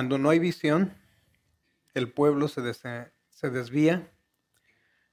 [0.00, 0.96] Cuando no hay visión,
[1.92, 4.10] el pueblo se, se desvía.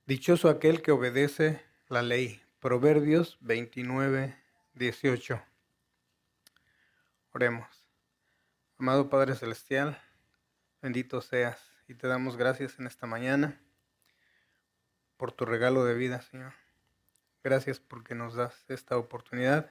[0.06, 2.42] Dichoso aquel que obedece la ley.
[2.62, 4.42] Proverbios 29,
[4.76, 5.44] 18.
[7.34, 7.68] Oremos.
[8.78, 10.02] Amado Padre Celestial,
[10.82, 13.60] bendito seas y te damos gracias en esta mañana
[15.18, 16.54] por tu regalo de vida, Señor.
[17.44, 19.70] Gracias porque nos das esta oportunidad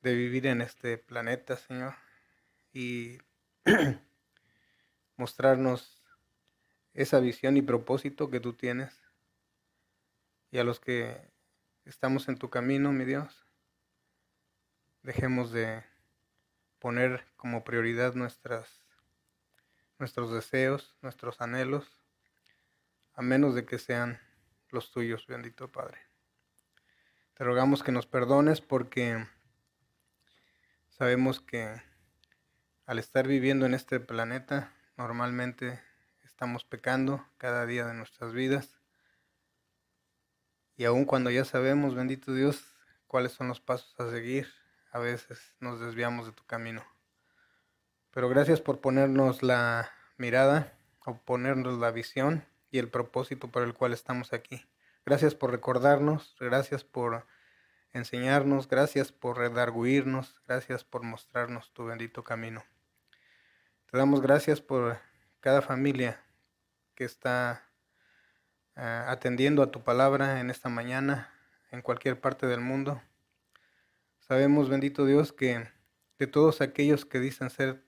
[0.00, 1.94] de vivir en este planeta, Señor,
[2.72, 3.18] y
[5.16, 6.02] mostrarnos
[6.94, 9.00] esa visión y propósito que tú tienes.
[10.50, 11.30] Y a los que
[11.84, 13.46] estamos en tu camino, mi Dios,
[15.02, 15.84] dejemos de
[16.78, 18.82] poner como prioridad nuestras,
[19.98, 21.90] nuestros deseos, nuestros anhelos,
[23.14, 24.20] a menos de que sean
[24.70, 25.98] los tuyos, bendito Padre.
[27.34, 29.26] Te rogamos que nos perdones porque
[30.90, 31.80] sabemos que
[32.86, 35.80] al estar viviendo en este planeta, normalmente
[36.24, 38.76] estamos pecando cada día de nuestras vidas.
[40.76, 42.64] Y aun cuando ya sabemos, bendito Dios,
[43.06, 44.48] cuáles son los pasos a seguir,
[44.90, 46.84] a veces nos desviamos de tu camino.
[48.10, 50.72] Pero gracias por ponernos la mirada
[51.04, 54.66] o ponernos la visión y el propósito por el cual estamos aquí.
[55.06, 57.26] Gracias por recordarnos, gracias por
[57.92, 62.64] enseñarnos, gracias por redarguirnos, gracias por mostrarnos tu bendito camino.
[63.92, 64.98] Te damos gracias por
[65.40, 66.18] cada familia
[66.94, 67.68] que está
[68.74, 71.30] eh, atendiendo a tu palabra en esta mañana,
[71.70, 73.02] en cualquier parte del mundo.
[74.18, 75.68] Sabemos, bendito Dios, que
[76.18, 77.84] de todos aquellos que dicen ser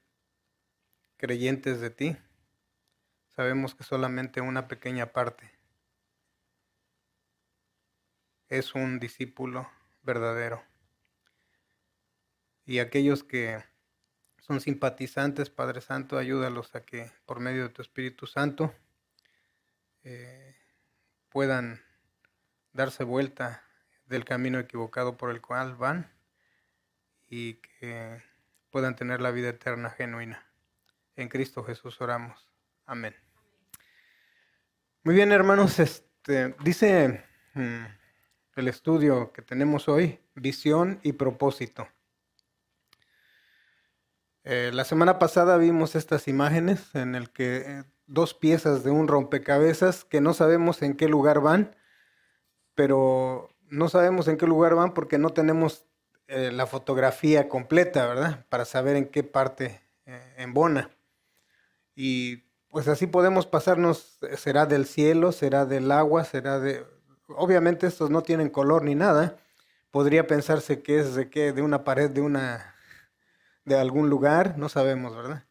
[1.17, 2.19] creyentes de ti,
[3.35, 5.59] sabemos que solamente una pequeña parte
[8.51, 9.71] es un discípulo
[10.03, 10.63] verdadero.
[12.67, 13.65] Y aquellos que
[14.47, 18.75] son simpatizantes, Padre Santo, ayúdalos a que por medio de tu Espíritu Santo
[20.03, 20.55] eh,
[21.31, 21.83] puedan
[22.75, 23.65] darse vuelta
[24.05, 26.13] del camino equivocado por el cual van
[27.27, 28.23] y que
[28.69, 30.45] puedan tener la vida eterna genuina.
[31.17, 32.47] En Cristo Jesús oramos.
[32.85, 33.17] Amén.
[35.05, 37.25] Muy bien, hermanos, este, dice
[37.55, 37.85] mm,
[38.57, 41.89] el estudio que tenemos hoy, visión y propósito.
[44.45, 49.09] Eh, la semana pasada vimos estas imágenes en el que eh, dos piezas de un
[49.09, 51.75] rompecabezas que no sabemos en qué lugar van,
[52.75, 55.87] pero no sabemos en qué lugar van porque no tenemos
[56.29, 58.45] eh, la fotografía completa, ¿verdad?
[58.51, 59.81] Para saber en qué parte
[60.37, 60.91] embona.
[61.95, 66.85] Y pues así podemos pasarnos, será del cielo, será del agua, será de...
[67.29, 69.39] Obviamente estos no tienen color ni nada.
[69.91, 72.74] Podría pensarse que es de qué, de una pared, de una,
[73.65, 75.45] de algún lugar, no sabemos, ¿verdad?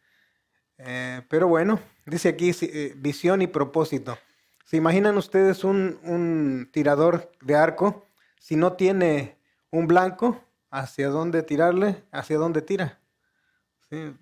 [1.29, 2.51] pero bueno, dice aquí
[2.97, 4.17] visión y propósito.
[4.65, 8.05] ¿Se imaginan ustedes un, un tirador de arco?
[8.37, 9.37] Si no tiene
[9.71, 12.99] un blanco, hacia dónde tirarle, hacia dónde tira.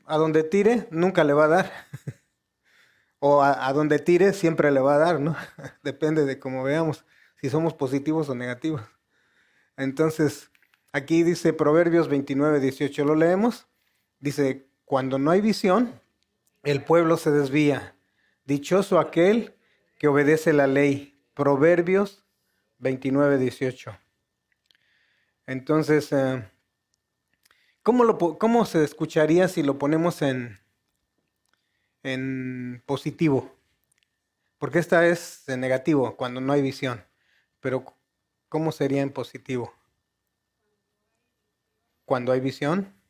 [0.06, 1.72] A donde tire, nunca le va a dar.
[3.20, 5.38] o a, donde tire, siempre le va a dar, ¿no?
[5.84, 7.06] Depende de cómo veamos,
[7.40, 8.82] si somos positivos o negativos.
[9.78, 10.52] Entonces,
[10.92, 13.68] aquí dice Proverbios 29, 18, ¿lo leemos?
[14.22, 16.00] Dice, cuando no hay visión,
[16.64, 17.96] el pueblo se desvía.
[18.46, 19.56] Dichoso aquel
[19.98, 21.20] que obedece la ley.
[21.34, 22.24] Proverbios
[22.78, 23.98] 29, 18.
[25.48, 26.48] Entonces, eh,
[27.82, 30.60] ¿cómo, ¿cómo se escucharía si lo ponemos en,
[32.04, 33.56] en positivo?
[34.60, 37.04] Porque esta es de negativo, cuando no hay visión.
[37.60, 37.86] Pero,
[38.50, 39.74] ¿cómo sería en positivo?
[42.06, 43.01] Cuando hay visión.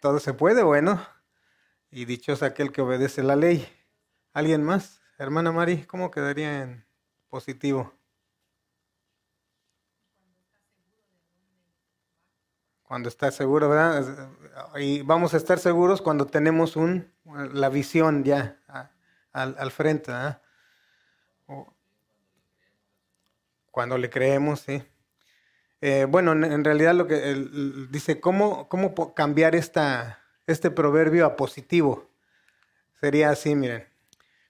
[0.00, 1.04] Todo se puede, bueno.
[1.90, 3.66] Y dichoso aquel que obedece la ley.
[4.32, 5.00] ¿Alguien más?
[5.18, 6.86] Hermana Mari, ¿cómo quedaría en
[7.28, 7.96] positivo?
[12.86, 14.30] cuando estás seguro, ¿verdad?
[14.76, 17.12] Y vamos a estar seguros cuando tenemos un,
[17.52, 18.60] la visión ya
[19.32, 20.40] al, frente, ¿verdad?
[23.70, 24.82] Cuando le creemos, sí.
[25.80, 27.34] Eh, bueno, en, realidad lo que
[27.90, 32.10] dice, ¿cómo, ¿cómo cambiar esta, este proverbio a positivo?
[33.00, 33.86] Sería así, miren.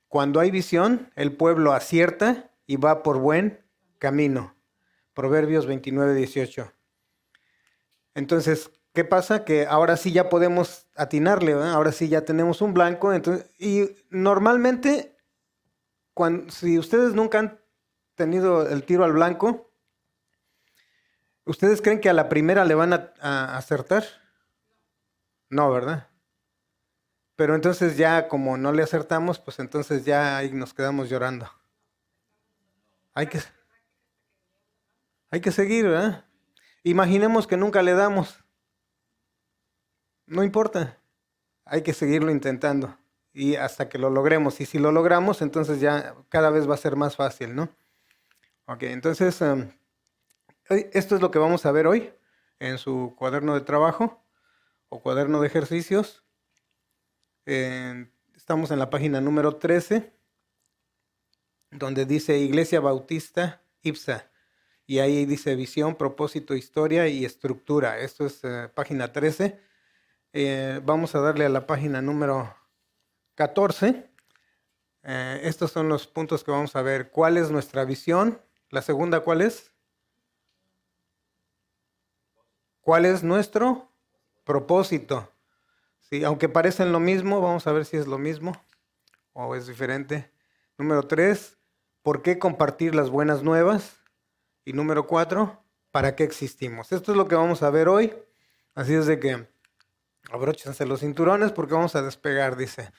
[0.08, 3.64] Cuando hay visión, el pueblo acierta y va por buen
[3.98, 4.54] camino.
[5.14, 6.72] Proverbios 29, 18.
[8.14, 9.44] Entonces, ¿qué pasa?
[9.44, 13.12] Que ahora sí ya podemos atinarle, ahora sí ya tenemos un blanco.
[13.12, 15.16] Entonces, y normalmente,
[16.14, 17.60] cuando, si ustedes nunca han
[18.14, 19.65] tenido el tiro al blanco,
[21.46, 24.04] ¿ustedes creen que a la primera le van a, acertar?
[25.48, 26.08] No, ¿verdad?
[27.36, 31.50] Pero entonces ya como no le acertamos, pues entonces ya ahí nos quedamos llorando.
[33.14, 33.40] Hay que,
[35.30, 36.26] hay que seguir, ¿verdad?
[36.82, 38.44] Imaginemos que nunca le damos.
[40.26, 40.98] No importa.
[41.64, 42.96] Hay que seguirlo intentando
[43.32, 44.60] y hasta que lo logremos.
[44.60, 47.68] Y si lo logramos, entonces ya cada vez va a ser más fácil, ¿no?
[48.66, 49.70] Ok, entonces em,
[50.68, 52.12] esto es lo que vamos a ver hoy
[52.58, 54.24] en su cuaderno de trabajo
[54.88, 56.24] o cuaderno de ejercicios.
[57.44, 60.12] estamos en la página número 13,
[61.70, 64.30] donde dice Iglesia Bautista IPSA.
[64.86, 67.98] Y ahí dice visión, propósito, historia y estructura.
[67.98, 69.60] Esto es eh, página 13.
[70.32, 72.54] Eh, vamos a darle a la página número
[73.34, 74.10] 14.
[75.02, 77.10] Eh, estos son los puntos que vamos a ver.
[77.10, 78.40] ¿Cuál es nuestra visión?
[78.70, 79.72] La segunda, ¿cuál es?
[82.86, 83.90] ¿Cuál es nuestro
[84.44, 85.28] propósito?
[85.98, 88.52] Sí, aunque parecen lo mismo, vamos a ver si es lo mismo
[89.32, 90.30] o es diferente.
[90.78, 91.58] Número tres,
[92.02, 93.96] ¿por qué compartir las buenas nuevas?
[94.64, 96.92] Y número cuatro, ¿para qué existimos?
[96.92, 98.14] Esto es lo que vamos a ver hoy.
[98.76, 99.48] Así es de que
[100.30, 102.92] abróchense los cinturones porque vamos a despegar, dice.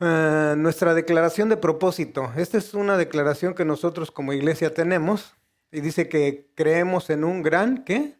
[0.00, 2.32] Eh, nuestra declaración de propósito.
[2.34, 5.34] Esta es una declaración que nosotros como iglesia tenemos
[5.70, 8.17] y dice que creemos en un gran, ¿qué?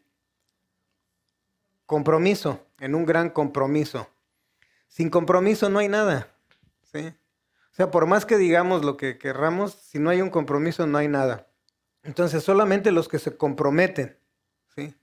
[1.89, 4.11] Compromiso, en un gran compromiso.
[4.89, 6.29] Sin compromiso no hay nada.
[6.83, 6.99] ¿sí?
[6.99, 10.99] O sea, por más que digamos lo que querramos, si no hay un compromiso no
[10.99, 11.49] hay nada.
[12.03, 14.19] Entonces, solamente los que se comprometen,
[14.77, 14.95] ¿sí?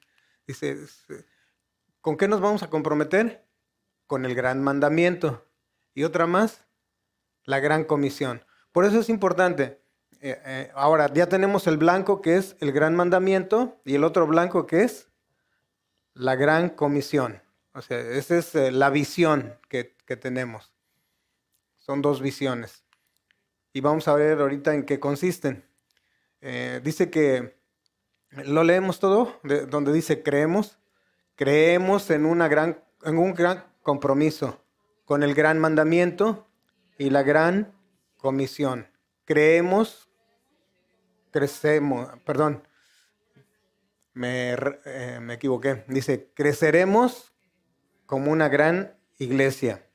[0.46, 0.78] Dice,
[2.02, 3.48] ¿con qué nos vamos a comprometer?
[4.06, 5.44] Con el gran mandamiento.
[5.96, 6.66] Y otra más,
[7.46, 8.46] la gran comisión.
[8.72, 9.82] Por eso es importante.
[10.22, 14.28] Eh, eh, ahora, ya tenemos el blanco que es el gran mandamiento y el otro
[14.28, 15.10] blanco que es
[16.16, 17.42] la gran comisión.
[17.74, 20.74] O sea, esa es eh, la visión que, tenemos.
[21.78, 22.84] Son dos visiones.
[23.74, 25.66] Y vamos a ver ahorita en qué consisten.
[26.84, 27.56] dice que,
[28.46, 29.40] lo leemos todo,
[29.70, 30.78] donde dice creemos.
[31.36, 34.62] Creemos en, una gran, en un gran compromiso
[35.06, 36.48] con el gran mandamiento
[36.98, 37.74] y la gran
[38.18, 38.88] comisión.
[39.26, 40.10] Creemos,
[41.32, 42.68] crecemos, perdón,
[44.16, 45.84] me, eh, me equivoqué.
[45.88, 47.36] Dice, creceremos
[48.08, 49.88] como una gran iglesia.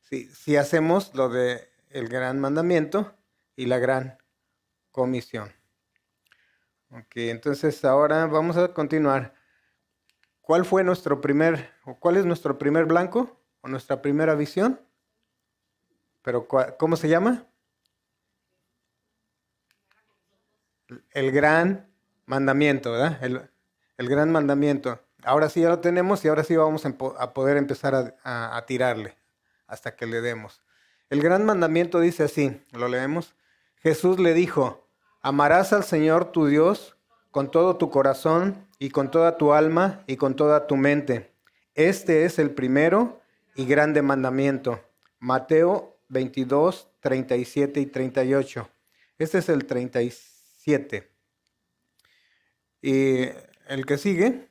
[0.00, 3.14] Si, si hacemos lo de el gran mandamiento
[3.56, 4.16] y la gran
[4.90, 5.52] comisión.
[6.90, 9.34] Ok, entonces ahora vamos a continuar.
[10.40, 14.80] ¿Cuál fue nuestro primer, o cuál es nuestro primer blanco o nuestra primera visión?
[16.22, 16.46] Pero
[16.78, 17.46] ¿cómo se llama?
[21.10, 21.85] El gran
[22.26, 23.18] mandamiento, ¿verdad?
[23.22, 25.00] El, gran mandamiento.
[25.24, 29.16] Ahora sí ya lo tenemos y ahora sí vamos a poder empezar a, tirarle
[29.66, 30.62] hasta que le demos.
[31.08, 33.34] El gran mandamiento dice así, lo leemos.
[33.78, 34.88] Jesús le dijo,
[35.22, 36.96] amarás al Señor tu Dios
[37.30, 41.32] con todo tu corazón y con toda tu alma y con toda tu mente.
[41.74, 43.20] Este es el primero
[43.54, 44.80] y grande mandamiento.
[45.18, 48.68] Mateo 22, 37 y 38.
[49.18, 51.15] Este es el 37.
[52.86, 53.30] Y
[53.66, 54.48] el que sigue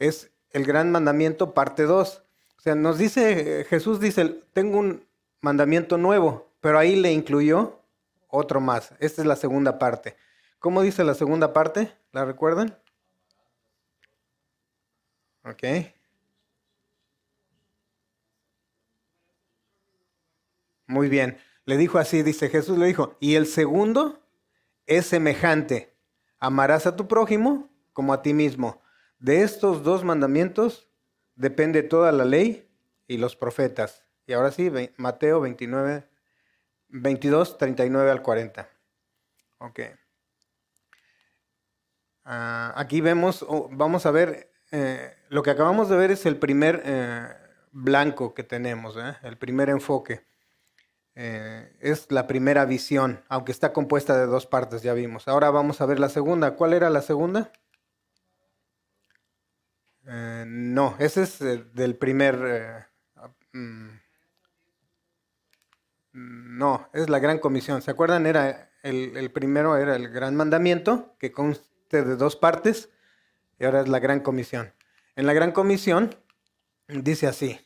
[0.00, 2.22] es el gran mandamiento, parte 2.
[2.58, 5.06] O sea, nos dice, Jesús dice, tengo un
[5.40, 7.80] mandamiento nuevo, pero ahí le incluyó
[8.26, 8.92] otro más.
[8.98, 10.16] Esta es la segunda parte.
[10.58, 11.92] ¿Cómo dice la segunda parte?
[12.10, 12.76] ¿La recuerdan?
[15.44, 15.62] Ok.
[20.88, 21.38] Muy bien.
[21.66, 24.20] Le dijo así, dice Jesús, le dijo, y el segundo
[24.86, 25.94] es semejante.
[26.40, 28.82] Amarás a tu prójimo como a ti mismo.
[29.18, 30.90] De estos dos mandamientos
[31.34, 32.70] depende toda la ley
[33.08, 34.04] y los profetas.
[34.26, 36.06] Y ahora sí, Mateo 29,
[36.88, 38.68] 22, 39 al 40.
[39.56, 39.80] Ok.
[42.26, 46.82] Ah, aquí vemos, vamos a ver, eh, lo que acabamos de ver es el primer
[46.84, 47.28] eh,
[47.72, 49.16] blanco que tenemos, ¿eh?
[49.22, 50.26] el primer enfoque.
[51.14, 55.28] Es la primera visión, aunque está compuesta de dos partes, ya vimos.
[55.28, 56.56] Ahora vamos a ver la segunda.
[56.56, 57.52] ¿Cuál era la segunda?
[60.46, 62.88] Eh, no, ese es eh, del primer...
[63.52, 63.88] Mm,
[66.12, 67.82] no, es la gran comisión.
[67.82, 68.26] ¿Se acuerdan?
[68.26, 72.88] Era el, el, primero era el gran mandamiento, que conste de dos partes,
[73.58, 74.72] y ahora es la gran comisión.
[75.14, 76.14] En la gran comisión
[76.88, 77.60] dice así,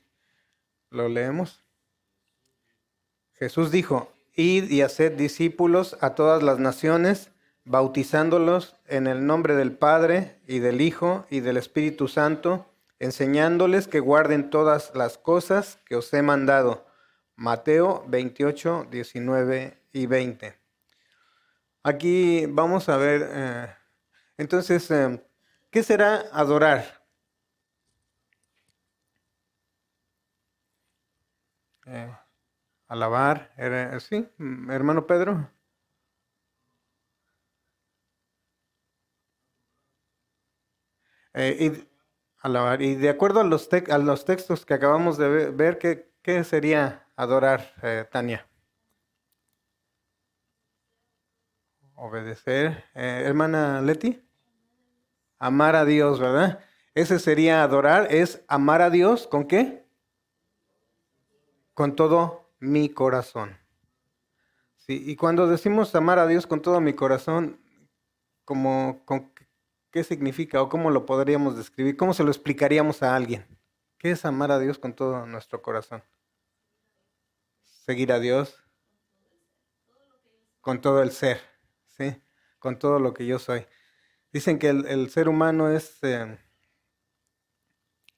[0.90, 1.64] lo leemos.
[3.34, 7.30] Jesús dijo, id y haced discípulos a todas las naciones,
[7.64, 12.69] bautizándolos en el nombre del Padre y del Hijo y del Espíritu Santo,
[13.00, 16.86] enseñándoles que guarden todas las cosas que os he mandado.
[17.34, 20.60] Mateo 28, 19 y 20.
[21.82, 23.74] Aquí vamos a ver, eh,
[24.36, 25.24] entonces, eh,
[25.70, 27.02] ¿qué será adorar?
[31.86, 32.10] Eh,
[32.88, 33.50] alabar,
[34.00, 34.28] ¿sí?
[34.68, 35.50] Hermano Pedro.
[42.40, 42.82] Alabar.
[42.82, 47.74] Y de acuerdo a los, textos que acabamos de ver, ¿qué, sería adorar,
[48.10, 48.46] Tania?
[51.94, 52.84] Obedecer.
[52.94, 54.26] Eh, hermana Leti.
[55.38, 56.60] Amar a Dios, ¿verdad?
[56.94, 59.86] Ese sería adorar, es amar a Dios con qué?
[61.74, 63.58] Con todo mi corazón.
[64.76, 67.60] Sí, y cuando decimos amar a Dios con todo mi corazón,
[68.44, 69.29] como, con,
[69.90, 71.96] ¿qué significa o cómo lo podríamos describir?
[71.96, 73.46] ¿Cómo se lo explicaríamos a alguien?
[73.98, 76.02] ¿Qué es amar a Dios con todo nuestro corazón?
[77.64, 78.62] Seguir a Dios
[80.60, 81.50] con todo el ser
[82.60, 83.66] con todo lo que yo soy.
[84.32, 86.38] Dicen que el, ser humano es eh,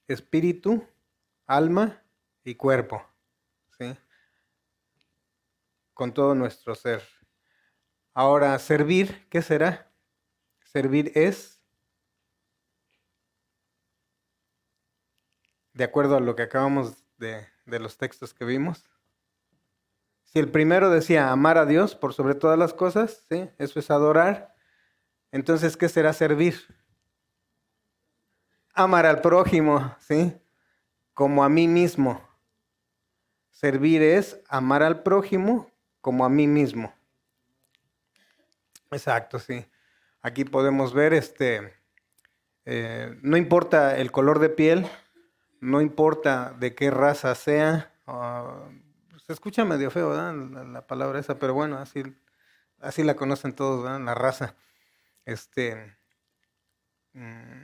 [0.09, 0.87] espíritu,
[1.47, 2.03] alma
[2.45, 3.03] y cuerpo,
[3.79, 3.97] ¿sí?
[5.95, 7.03] con todo nuestro ser.
[8.13, 9.91] Ahora, servir, ¿qué será?
[10.65, 11.52] Servir es,
[15.75, 18.85] de acuerdo a lo que acabamos de, de los textos que vimos,
[20.33, 23.51] si el primero decía amar a Dios por sobre todas las cosas, ¿sí?
[23.59, 24.55] Eso es adorar.
[25.31, 26.59] Entonces, ¿qué será servir?
[28.73, 30.35] Amar al prójimo, ¿sí?
[31.13, 32.27] Como a mí mismo.
[33.51, 36.95] Servir es amar al prójimo como a mí mismo.
[38.91, 39.67] Exacto, sí.
[40.23, 41.75] Aquí podemos ver, este,
[42.65, 44.87] eh, no importa el color de piel,
[45.63, 48.69] no importa de qué raza sea, ah,
[49.25, 50.13] se escucha medio feo.
[50.13, 52.03] La, palabra esa, pero bueno, así,
[52.81, 53.85] así la conocen todos.
[54.01, 54.57] La raza.
[55.25, 55.97] Este,
[57.13, 57.63] mm,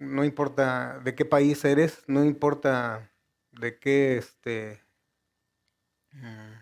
[0.00, 3.08] no importa de qué país eres, no importa
[3.52, 4.82] de qué, este,
[6.10, 6.52] mm,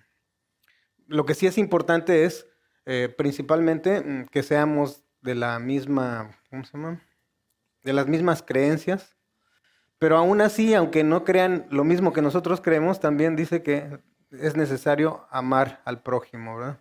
[1.06, 2.46] lo que sí es importante es
[2.84, 7.00] eh, principalmente mm, que seamos de la misma, ¿cómo se llama?
[7.82, 9.15] De las mismas creencias.
[9.98, 13.98] Pero aún así, aunque no crean lo mismo que nosotros creemos, también dice que
[14.30, 16.80] es necesario amar al prójimo, ¿verdad?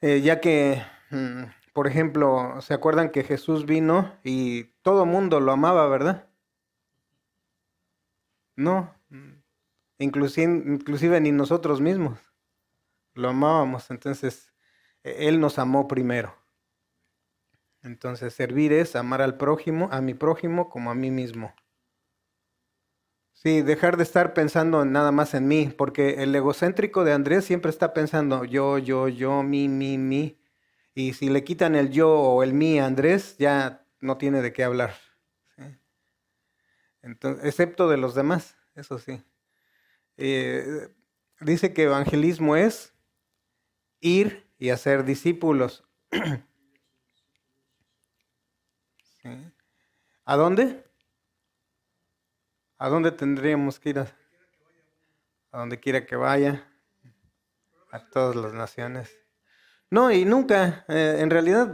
[0.00, 5.52] Eh, ya que, mm, por ejemplo, ¿se acuerdan que Jesús vino y todo mundo lo
[5.52, 6.28] amaba, verdad?
[8.56, 8.94] No,
[9.98, 12.18] inclusive, inclusive ni nosotros mismos
[13.14, 14.52] lo amábamos, entonces
[15.04, 16.34] e, Él nos amó primero.
[17.82, 21.54] Entonces servir es amar al prójimo, a mi prójimo como a mí mismo.
[23.32, 27.70] Sí, dejar de estar pensando nada más en mí, porque el egocéntrico de Andrés siempre
[27.70, 30.40] está pensando yo, yo, yo, mi, mi, mi.
[30.92, 34.52] Y si le quitan el yo o el mí a Andrés, ya no tiene de
[34.52, 34.94] qué hablar.
[37.42, 39.22] Excepto de los demás, eso sí.
[40.16, 40.88] Eh,
[41.40, 42.92] dice que evangelismo es
[44.00, 45.84] ir y hacer discípulos.
[50.24, 50.84] ¿A dónde?
[52.78, 53.98] ¿A dónde tendríamos que ir?
[53.98, 54.06] A,
[55.52, 56.64] donde quiera que vaya,
[57.90, 59.16] a todas las naciones.
[59.90, 61.68] No, y nunca, eh, en realidad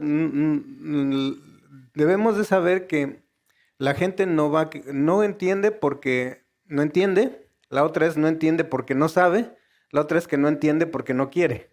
[1.94, 3.25] debemos de saber que
[3.78, 8.94] la gente no va, no entiende porque no entiende, la otra es no entiende porque
[8.94, 9.56] no sabe,
[9.90, 11.73] la otra es que no entiende porque no quiere.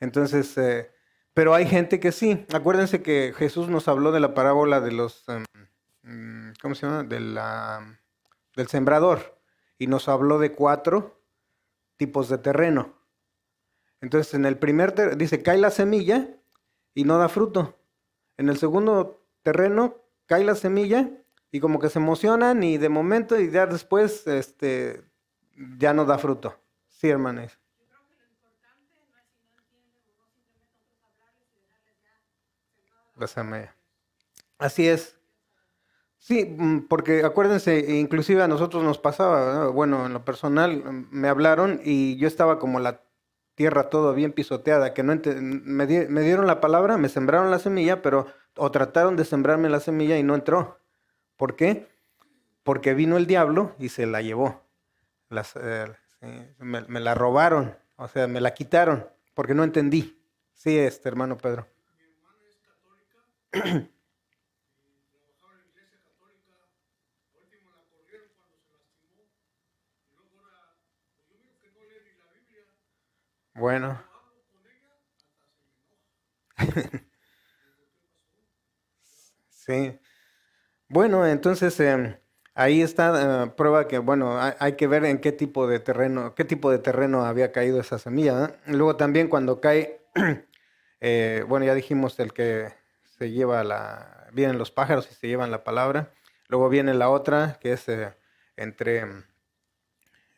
[0.00, 0.93] Entonces, eh,
[1.34, 2.46] pero hay gente que sí.
[2.52, 5.44] Acuérdense que Jesús nos habló de la parábola de los, em,
[6.02, 7.02] mm, ¿cómo se llama?
[7.02, 7.98] De la
[8.56, 9.40] del sembrador
[9.78, 11.20] y nos habló de cuatro
[11.96, 12.94] tipos de terreno.
[14.00, 16.28] Entonces, en el primer dice, cae la semilla
[16.94, 17.78] y no da fruto.
[18.36, 21.10] En el segundo terreno cae la semilla
[21.50, 25.02] y como que se emocionan y de momento y ya después este,
[25.78, 26.58] ya no da fruto.
[26.88, 27.58] Sí, hermanos.
[34.58, 35.18] Así es.
[36.24, 41.28] Sí, mm, porque acuérdense, inclusive a nosotros nos pasaba, bueno, en lo personal mm, me
[41.28, 43.02] hablaron y yo estaba como la
[43.54, 48.00] tierra todo bien pisoteada, que no me, me, dieron la palabra, me sembraron la semilla,
[48.00, 48.26] pero
[48.56, 50.78] o trataron de sembrarme la semilla y no entró.
[51.36, 51.88] ¿Por qué?
[52.62, 54.62] Porque vino el diablo y se la llevó.
[55.28, 55.92] Las, eh,
[56.58, 60.18] me, me, la robaron, o sea, me la quitaron, porque no entendí.
[60.54, 61.66] Sí, este hermano Pedro.
[73.56, 74.02] Bueno.
[79.50, 79.98] sí.
[80.88, 82.16] Bueno, entonces em,
[82.54, 86.44] ahí está eh, prueba que, bueno, hay, que ver en qué tipo de terreno, qué
[86.44, 88.46] tipo de terreno había caído esa semilla.
[88.46, 88.48] ¿eh?
[88.66, 90.00] Luego también cuando cae,
[91.00, 92.72] eh, bueno, ya dijimos el que
[93.18, 96.10] se lleva la, vienen los pájaros y se llevan la palabra.
[96.48, 98.14] Luego viene la otra, que es eh,
[98.56, 99.24] entre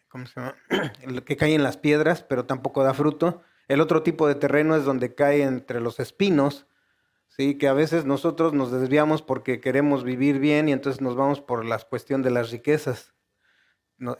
[0.08, 0.56] ¿cómo se llama?
[1.24, 3.42] Que cae en las piedras, pero tampoco da fruto.
[3.68, 6.66] El otro tipo de terreno es donde cae entre los espinos,
[7.28, 7.58] ¿sí?
[7.58, 11.64] que a veces nosotros nos desviamos porque queremos vivir bien y entonces nos vamos por
[11.64, 13.14] la cuestión de las riquezas,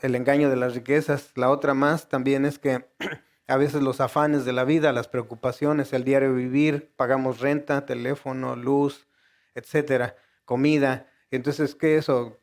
[0.01, 1.31] el engaño de las riquezas.
[1.35, 2.89] La otra más también es que
[3.47, 8.55] a veces los afanes de la vida, las preocupaciones, el diario vivir, pagamos renta, teléfono,
[8.55, 9.07] luz,
[9.55, 11.07] etcétera, comida.
[11.31, 12.39] Entonces, ¿qué eso?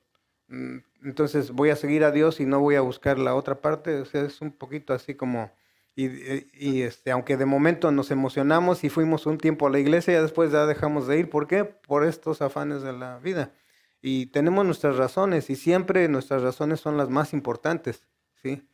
[0.48, 4.00] Mm, entonces voy a seguir a Dios y no voy a buscar la otra parte.
[4.00, 5.52] O sea, es un poquito así como,
[5.94, 10.22] y, este, aunque de momento nos emocionamos y fuimos un tiempo a la iglesia, ya
[10.22, 11.30] después ya dejamos de ir.
[11.30, 11.64] ¿Por qué?
[11.64, 13.52] Por estos afanes de la vida.
[14.00, 18.06] Y tenemos nuestras razones y siempre nuestras razones son las más importantes,
[18.42, 18.66] ¿sí?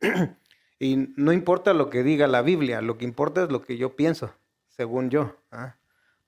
[0.78, 3.96] y no importa lo que diga la Biblia, lo que importa es lo que yo
[3.96, 4.32] pienso,
[4.68, 5.36] según yo.
[5.50, 5.76] ¿ah?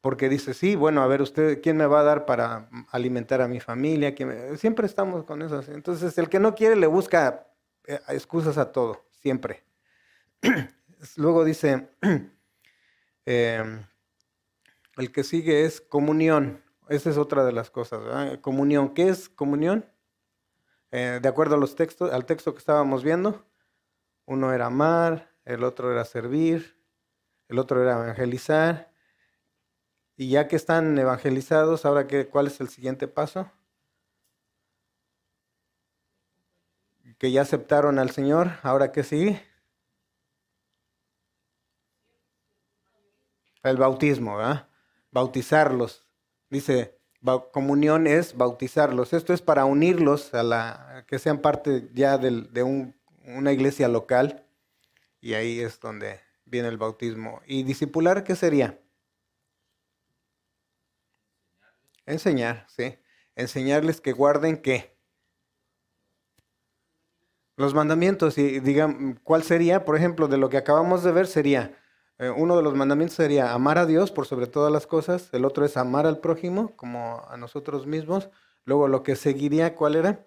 [0.01, 3.49] porque dice, sí, bueno, a ver, usted, ¿quién me va a dar para alimentar a
[3.49, 4.15] mi familia?
[4.57, 5.61] Siempre estamos con eso.
[5.69, 7.49] Entonces, el que no quiere le busca
[7.87, 9.65] eh, excusas a todo, siempre.
[11.17, 11.89] Luego dice,
[13.27, 13.83] em,
[14.97, 16.63] el que sigue es comunión.
[16.89, 18.39] Esa es otra de las cosas.
[18.41, 18.95] Comunión.
[18.95, 19.85] ¿Qué es comunión?
[20.91, 23.45] Eh, de acuerdo a los textos, al texto que estábamos viendo,
[24.29, 26.79] uno era amar, el otro era servir,
[27.49, 28.93] el otro era evangelizar
[30.17, 33.51] y ya que están evangelizados, ahora qué, ¿cuál es el siguiente paso?
[37.19, 39.43] Que ya aceptaron al Señor, ahora qué sigue?
[43.63, 44.69] El bautismo, ¿verdad?
[45.11, 46.07] Bautizarlos.
[46.51, 47.01] Dice,
[47.53, 49.15] comunión es bautizarlos.
[49.15, 52.93] Esto es para unirlos a la que sean parte ya de,
[53.37, 54.45] una iglesia local.
[55.21, 57.43] Y ahí es donde viene el bautismo.
[57.47, 58.79] ¿Y discipular qué sería?
[62.07, 62.99] Enseñar, sí.
[63.37, 64.97] Enseñarles que guarden qué.
[67.57, 69.85] Los mandamientos, y digan, ¿cuál sería?
[69.85, 71.77] Por ejemplo, de lo que acabamos de ver sería,
[72.19, 75.45] eh, uno de los mandamientos sería amar a Dios por sobre todas las cosas, el
[75.45, 78.31] otro es amar al prójimo como a nosotros mismos.
[78.65, 80.25] Luego lo que seguiría, ¿cuál era?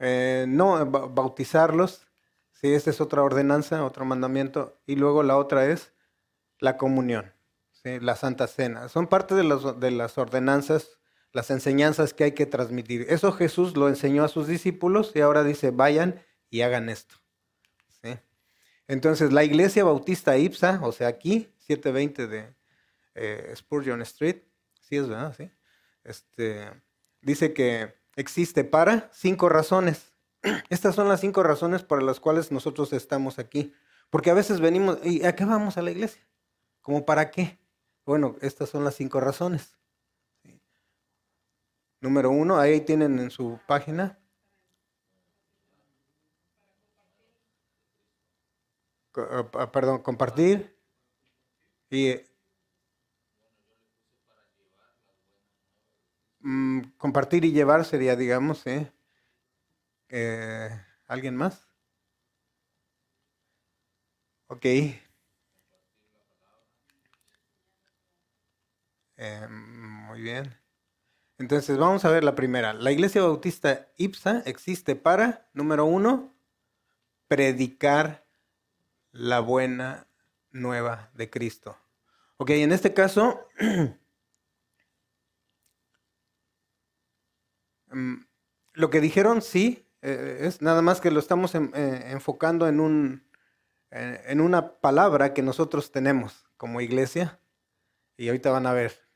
[0.00, 2.06] Eh, no, bautizarlos.
[2.52, 4.80] Sí, esta es otra ordenanza, otro mandamiento.
[4.86, 5.92] Y luego la otra es
[6.58, 7.32] la comunión,
[7.84, 8.88] la Santa Cena.
[8.88, 10.98] Son parte de, las ordenanzas,
[11.32, 13.06] las enseñanzas que hay que transmitir.
[13.08, 17.16] Eso Jesús lo enseñó a sus discípulos y ahora dice, vayan y hagan esto.
[18.88, 22.56] Entonces, la iglesia bautista IPSA, o sea, aquí, 720 de
[23.14, 24.42] eh, Spurgeon Street,
[24.80, 25.32] sí es verdad,
[26.02, 26.72] este,
[27.20, 30.12] dice que existe para cinco razones.
[30.70, 33.72] Estas son las cinco razones para las cuales nosotros estamos aquí.
[34.10, 36.22] Porque a veces venimos, ¿y a qué vamos a la iglesia?
[36.80, 37.58] ¿Cómo para qué?
[38.04, 39.76] Bueno, estas son las cinco razones.
[42.00, 44.18] Número uno, ahí tienen en su página.
[49.16, 50.76] Ah, ah, perdón, compartir.
[51.90, 52.14] Y
[56.40, 58.90] mm, compartir y llevar sería, digamos, ¿eh?
[61.06, 61.68] ¿alguien más?
[64.48, 64.64] Ok.
[64.64, 65.00] Eh,
[69.48, 70.56] muy bien.
[71.38, 72.74] Entonces, vamos a ver la primera.
[72.74, 76.34] La Iglesia Bautista IPSA existe para, número uno,
[77.28, 78.26] predicar
[79.12, 80.06] la buena
[80.50, 81.76] nueva de Cristo.
[82.38, 83.46] Ok, en este caso,
[87.90, 88.14] mm,
[88.74, 91.60] lo que dijeron sí, eh, es nada más que lo estamos eh,
[92.10, 93.28] enfocando en, un,
[93.90, 97.40] en una palabra que nosotros tenemos como iglesia.
[98.16, 99.10] Y ahorita van a ver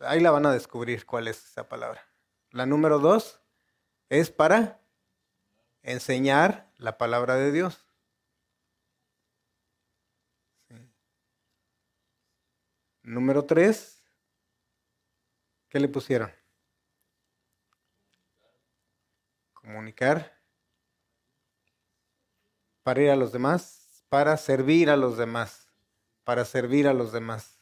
[0.00, 2.02] ahí la van a descubrir cuál es esa palabra.
[2.50, 3.40] La número dos
[4.08, 4.80] es para
[5.82, 7.82] enseñar la palabra de Dios.
[13.02, 14.02] Número tres,
[15.68, 16.35] ¿qué le pusieron?
[19.66, 20.32] Comunicar.
[22.84, 25.68] Para ir a los demás, para servir a los demás,
[26.22, 27.58] para servir a los demás.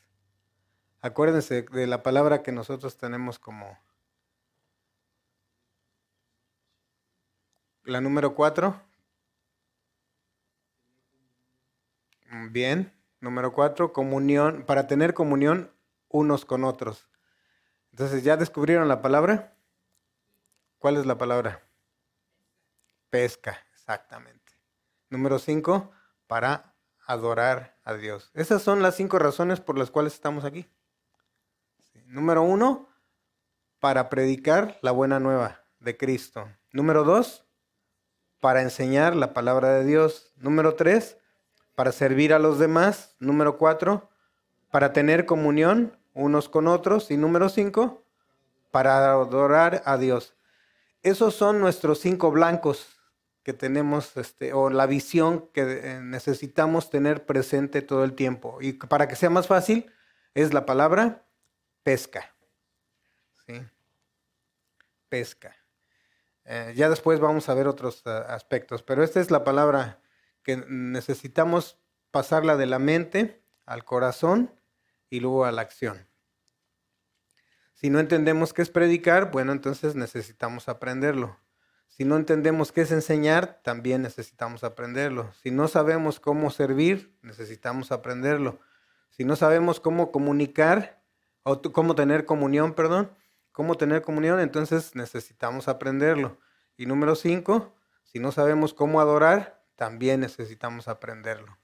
[1.00, 3.78] Acuérdense de la palabra que nosotros tenemos como
[7.84, 8.82] La número cuatro.
[12.50, 12.92] Bien.
[13.20, 15.72] Número cuatro, comunión, para tener comunión
[16.10, 17.08] unos con otros.
[17.92, 19.56] Entonces, ¿ya descubrieron la palabra?
[20.78, 21.63] ¿Cuál es la palabra?
[23.14, 24.58] Pesca, exactamente.
[25.08, 25.92] Número cinco,
[26.26, 26.74] para
[27.06, 28.32] adorar a Dios.
[28.34, 30.68] Esas son las cinco razones por las cuales estamos aquí.
[32.06, 32.88] Número uno,
[33.78, 36.48] para predicar la buena nueva de Cristo.
[36.72, 37.44] Número dos,
[38.40, 40.32] para enseñar la palabra de Dios.
[40.34, 41.16] Número tres,
[41.76, 43.14] para servir a los demás.
[43.20, 44.10] Número cuatro,
[44.72, 47.12] para tener comunión unos con otros.
[47.12, 48.02] Y número cinco,
[48.72, 50.34] para adorar a Dios.
[51.04, 52.93] Esos son nuestros cinco blancos
[53.44, 58.58] que tenemos, este, o la visión que eh, necesitamos tener presente todo el tiempo.
[58.60, 59.92] Y para que sea más fácil,
[60.32, 61.26] es la palabra
[61.82, 62.34] pesca.
[63.46, 63.62] ¿Sí?
[65.10, 65.54] Pesca.
[66.46, 70.00] Eh, ya después vamos a ver otros eh, aspectos, pero esta es la palabra
[70.42, 71.78] que necesitamos
[72.10, 74.58] pasarla de la mente al corazón
[75.10, 76.08] y luego a la acción.
[77.74, 81.38] Si no entendemos qué es predicar, bueno, entonces necesitamos aprenderlo.
[81.88, 85.32] Si no entendemos qué es enseñar, también necesitamos aprenderlo.
[85.42, 88.58] Si no sabemos cómo servir, necesitamos aprenderlo.
[89.10, 91.04] Si no sabemos cómo comunicar,
[91.44, 93.12] o cómo tener comunión, perdón,
[93.52, 96.38] cómo tener comunión, entonces necesitamos aprenderlo.
[96.76, 101.56] Y número cinco, si no sabemos cómo adorar, también necesitamos aprenderlo.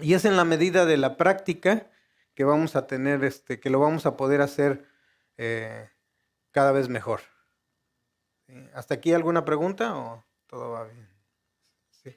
[0.00, 1.90] Y es en la medida de la práctica
[2.34, 4.84] que vamos a tener, este, que lo vamos a poder hacer
[5.38, 5.90] eh,
[6.52, 7.20] cada vez mejor.
[8.74, 11.08] ¿Hasta aquí alguna pregunta o todo va bien?
[11.90, 12.16] Sí.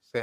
[0.00, 0.20] Sí.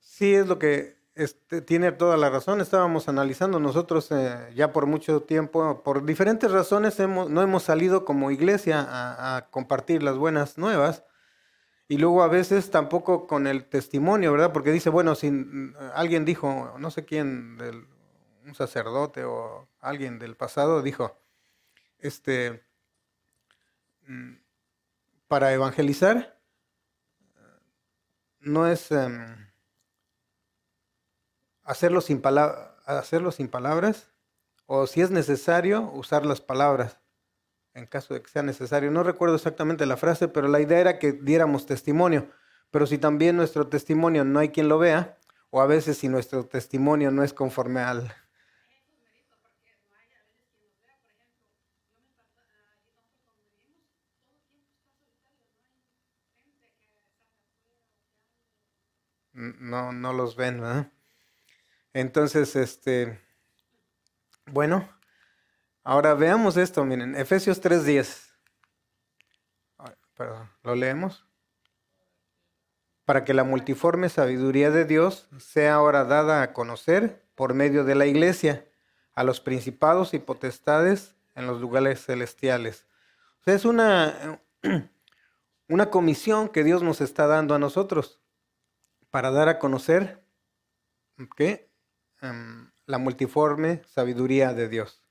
[0.00, 2.60] Sí, es lo que este, tiene toda la razón.
[2.60, 8.04] Estábamos analizando nosotros eh, ya por mucho tiempo, por diferentes razones hemos, no hemos salido
[8.04, 11.04] como iglesia a, compartir las buenas nuevas.
[11.88, 14.52] Y luego a veces tampoco con el testimonio, ¿verdad?
[14.52, 17.58] Porque dice, bueno, si mm, alguien dijo, no sé quién,
[18.44, 21.16] un sacerdote o alguien del pasado dijo,
[21.98, 22.62] este,
[24.06, 24.34] mm,
[25.28, 26.38] para evangelizar
[28.40, 28.90] no es...
[28.90, 29.44] Em,
[31.64, 32.22] hacerlo sin,
[32.84, 34.10] hacerlo sin palabras
[34.66, 36.98] o si es necesario usar las palabras
[37.74, 38.90] en caso de que sea necesario.
[38.90, 42.30] No recuerdo exactamente la frase, pero la idea era que diéramos testimonio.
[42.70, 45.18] Pero si también nuestro testimonio no hay quien lo vea,
[45.50, 48.12] o a veces si nuestro testimonio no es conforme al...
[59.32, 60.92] No, no los ven, ¿verdad?
[61.92, 63.20] Entonces, este,
[64.46, 64.88] bueno,
[65.84, 68.32] ahora veamos esto, miren, Efesios 3.10.
[70.16, 71.26] Perdón, ¿lo leemos?
[73.04, 77.94] Para que la multiforme sabiduría de Dios sea ahora dada a conocer por medio de
[77.94, 78.66] la iglesia
[79.14, 82.86] a los principados y potestades en los lugares celestiales.
[83.40, 84.40] O sea, es una,
[85.68, 88.20] una comisión que Dios nos está dando a nosotros
[89.10, 90.24] para dar a conocer
[91.36, 91.70] ¿qué?
[92.20, 95.03] Em, la multiforme sabiduría de Dios.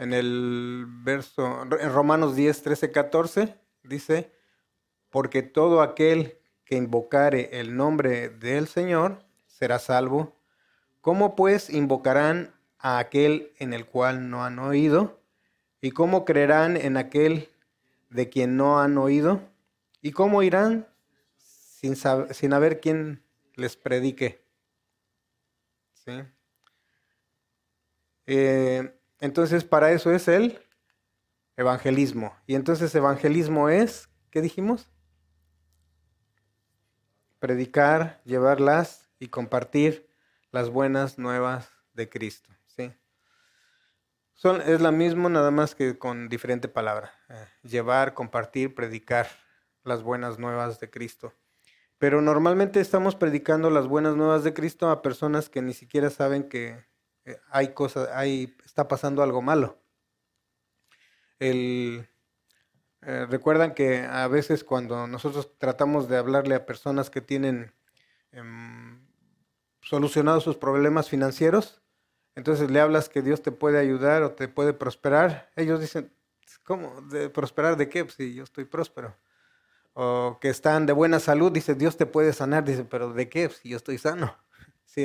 [0.00, 4.32] En el verso, en Romanos 10, 13, 14, dice,
[5.10, 10.34] porque todo aquel que invocare el nombre del Señor será salvo.
[11.02, 15.20] ¿Cómo pues invocarán a aquel en el cual no han oído?
[15.82, 17.50] ¿Y cómo creerán en aquel
[18.08, 19.42] de quien no han oído?
[20.00, 20.88] ¿Y cómo irán
[21.36, 23.22] sin, sin haber quien
[23.54, 24.42] les predique?
[28.24, 30.58] Eh, entonces, para eso es el
[31.56, 32.34] evangelismo.
[32.46, 34.90] Y entonces, evangelismo es, ¿qué dijimos?
[37.38, 40.08] Predicar, llevarlas y compartir
[40.50, 42.50] las buenas nuevas de Cristo.
[42.66, 42.92] ¿sí?
[44.34, 47.12] Son, es la misma, nada más que con diferente palabra.
[47.28, 49.28] Eh, llevar, compartir, predicar
[49.84, 51.34] las buenas nuevas de Cristo.
[51.98, 56.48] Pero normalmente estamos predicando las buenas nuevas de Cristo a personas que ni siquiera saben
[56.48, 56.89] que
[57.50, 59.78] hay cosas, hay, está pasando algo malo.
[61.38, 62.08] El,
[63.02, 67.72] eh, recuerdan que a veces cuando nosotros tratamos de hablarle a personas que tienen
[68.32, 69.06] em,
[69.82, 71.82] solucionados sus problemas financieros,
[72.34, 76.12] entonces le hablas que Dios te puede ayudar o te puede prosperar, ellos dicen,
[76.64, 77.00] ¿cómo?
[77.02, 78.04] ¿De prosperar de qué?
[78.04, 79.16] Pues si yo estoy próspero
[79.94, 83.48] o que están de buena salud, dice, Dios te puede sanar, dice, pero ¿de qué?
[83.48, 84.36] Si yo estoy sano.
[84.84, 85.04] Sí,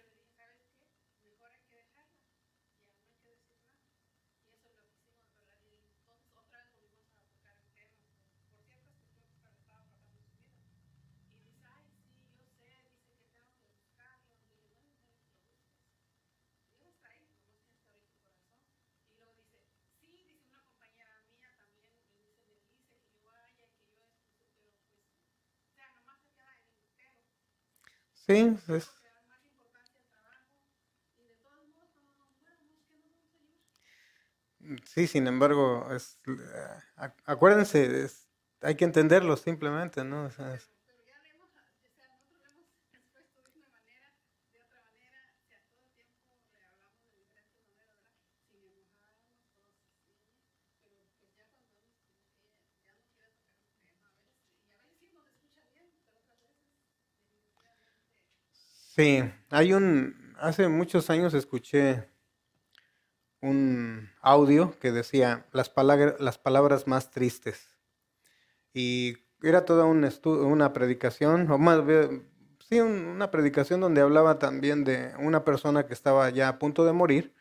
[28.31, 28.57] Sí,
[34.85, 36.33] Sí, sin embargo, es, eh,
[37.25, 38.07] acuérdense,
[38.61, 40.29] hay que entenderlo simplemente, ¿no?
[58.93, 62.09] Sí, hay un, hace muchos años escuché
[63.41, 67.77] un audio que decía las, palabras, las palabras más tristes.
[68.73, 72.27] Y era toda un una predicación, o más bien,
[72.67, 76.91] sí, una predicación donde hablaba también de una persona que estaba ya a punto de
[76.91, 77.33] morir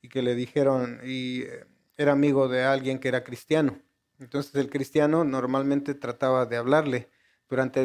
[0.00, 1.66] y que le dijeron, y eh,
[1.98, 3.78] era amigo de alguien que era cristiano.
[4.18, 7.10] Entonces el cristiano normalmente trataba de hablarle
[7.46, 7.84] durante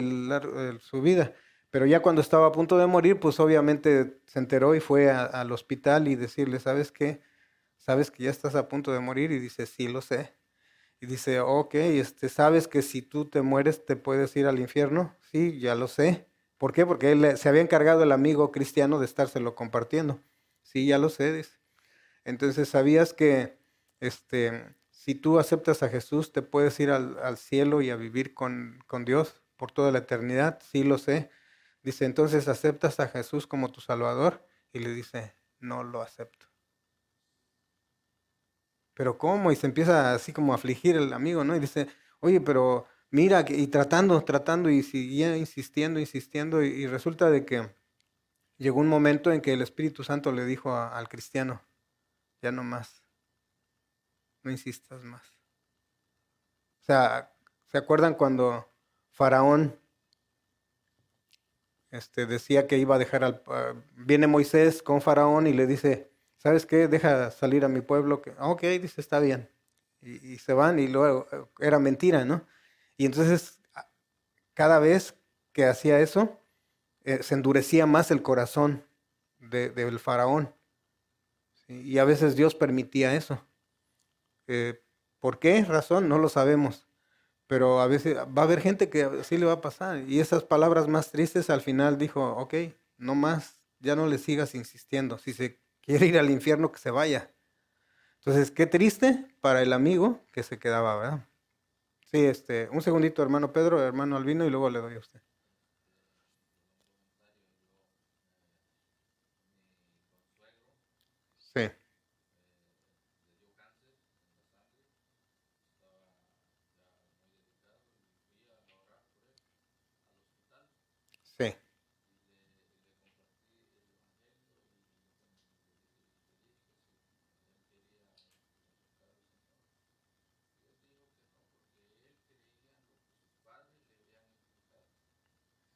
[0.79, 1.33] su vida.
[1.71, 5.51] Pero ya cuando estaba a punto de morir, pues obviamente se enteró y fue al
[5.51, 7.21] hospital y decirle, ¿sabes qué?
[7.77, 9.31] ¿Sabes que ya estás a punto de morir?
[9.31, 10.35] Y dice, sí, lo sé.
[11.01, 15.15] Y dice, ok, este, ¿sabes que si tú te mueres te puedes ir al infierno?
[15.31, 16.27] Sí, ya lo sé.
[16.57, 16.85] ¿Por qué?
[16.85, 20.21] Porque él se había encargado el amigo cristiano de estárselo compartiendo.
[20.63, 21.45] Sí, ya lo sé.
[22.25, 23.57] Entonces, ¿sabías que
[23.99, 28.33] este, si tú aceptas a Jesús te puedes ir al, al cielo y a vivir
[28.33, 30.59] con, con Dios por toda la eternidad?
[30.71, 31.29] Sí, lo sé.
[31.81, 36.47] Dice, entonces aceptas a Jesús como tu Salvador y le dice, no lo acepto.
[38.93, 39.51] Pero ¿cómo?
[39.51, 41.55] Y se empieza así como a afligir el amigo, ¿no?
[41.55, 41.87] Y dice,
[42.19, 47.73] oye, pero mira, y tratando, tratando y seguía insistiendo, insistiendo, y, resulta de que
[48.57, 51.61] llegó un momento en que el Espíritu Santo le dijo al cristiano,
[52.41, 53.03] ya no más,
[54.43, 55.23] no insistas más.
[56.81, 57.33] O sea,
[57.67, 58.69] ¿se acuerdan cuando
[59.11, 59.79] Faraón
[61.91, 63.41] este, decía que iba a dejar al...
[63.47, 66.87] Ah, viene Moisés con Faraón y le dice, ¿sabes qué?
[66.87, 68.21] Deja salir a mi pueblo.
[68.21, 69.49] Que, ok, dice, está bien.
[70.01, 72.45] Y, se van y luego eh, era mentira, ¿no?
[72.95, 73.59] Y entonces
[74.53, 75.15] cada vez
[75.51, 76.39] que hacía eso,
[77.03, 78.85] eh, se endurecía más el corazón
[79.39, 80.53] del faraón.
[81.67, 83.45] Y a veces Dios permitía eso.
[84.47, 84.81] Eh,
[85.19, 86.09] ¿Por qué razón?
[86.09, 86.88] No lo sabemos
[87.49, 89.99] pero a veces va a haber gente que así le va a pasar.
[90.07, 92.55] Y esas palabras más tristes al final dijo, ok,
[92.99, 95.17] no más, ya no le sigas insistiendo.
[95.17, 97.31] Si se quiere ir al infierno, que se vaya.
[98.19, 101.27] Entonces, qué triste para el amigo que se quedaba, ¿verdad?
[102.11, 105.21] Sí, este, un segundito, hermano Pedro, hermano Albino, y luego le doy a usted.
[111.53, 111.69] Sí.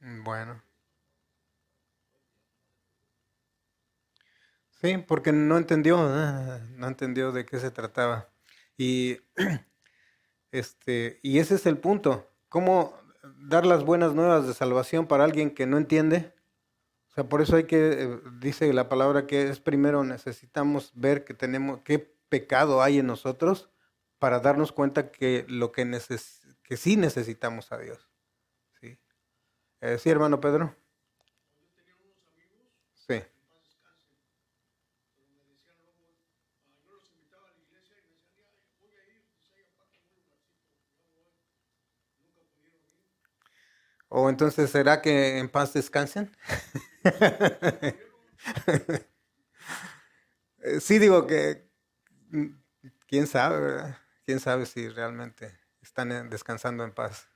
[0.03, 0.61] Bueno.
[4.81, 5.97] Sí, porque no entendió,
[6.75, 8.29] no entendió de qué se trataba.
[8.77, 9.19] Y
[10.51, 12.29] este, y ese es el punto.
[12.49, 12.93] ¿Cómo
[13.37, 16.33] dar las buenas nuevas de salvación para alguien que no entiende?
[17.11, 21.23] O sea, por eso hay que, eh, dice la palabra que es primero necesitamos ver
[21.25, 23.69] que tenemos, qué pecado hay en nosotros
[24.19, 28.12] para darnos cuenta que lo que, neces que sí necesitamos a Dios.
[29.83, 30.73] Eh, sí, hermano Pedro.
[33.07, 33.23] Sí.
[44.09, 46.31] ¿O entonces será que en paz descansen?
[50.79, 51.67] sí digo que,
[52.31, 52.47] mm,
[53.07, 53.99] quién sabe, ¿verdad?
[54.25, 57.29] ¿Quién sabe si realmente están descansando en paz?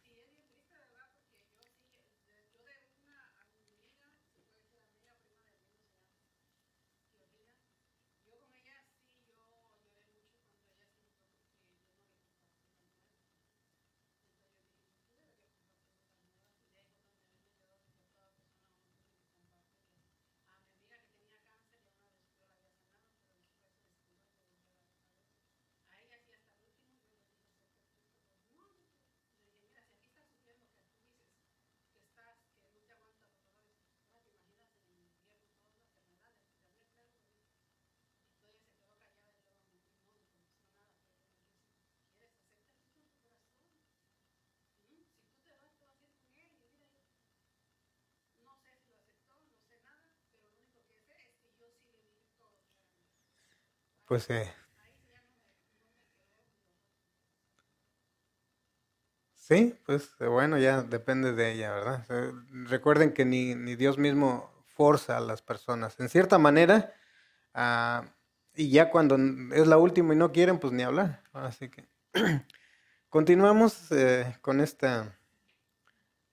[54.08, 54.50] Pues eh,
[59.36, 62.06] sí, pues eh, bueno, ya depende de ella, ¿verdad?
[62.10, 62.32] Eh,
[62.70, 66.00] recuerden que ni, ni, Dios mismo forza a las personas.
[66.00, 66.94] En cierta manera,
[67.54, 68.06] ah,
[68.56, 69.18] y ya cuando
[69.54, 71.22] es la última y no quieren, pues ni hablar.
[71.34, 71.90] Así que
[73.10, 73.90] continuamos
[74.40, 75.18] con esta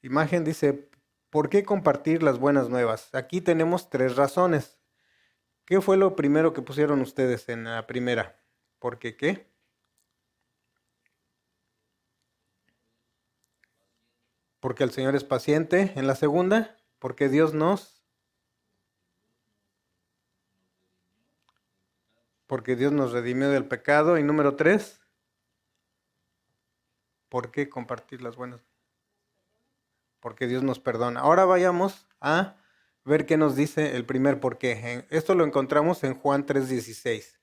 [0.01, 0.45] imagen.
[0.45, 0.91] Dice,
[1.29, 3.13] ¿por qué compartir las buenas nuevas?
[3.17, 4.79] Aquí tenemos tres razones.
[5.65, 8.39] ¿Qué fue lo primero que pusieron ustedes en la primera?
[8.79, 9.51] ¿Por qué qué?
[14.61, 15.93] Porque el Señor es paciente.
[15.97, 18.03] En la segunda, porque Dios nos...
[22.47, 24.19] Porque Dios nos redimió del pecado.
[24.19, 25.01] Y número tres,
[27.31, 28.61] ¿por qué compartir las buenas?
[30.21, 31.21] Porque Dios nos perdona.
[31.21, 32.57] Ahora vayamos a
[33.05, 35.07] ver qué nos dice el primer porqué.
[35.11, 37.39] Esto lo encontramos en Juan 3:16.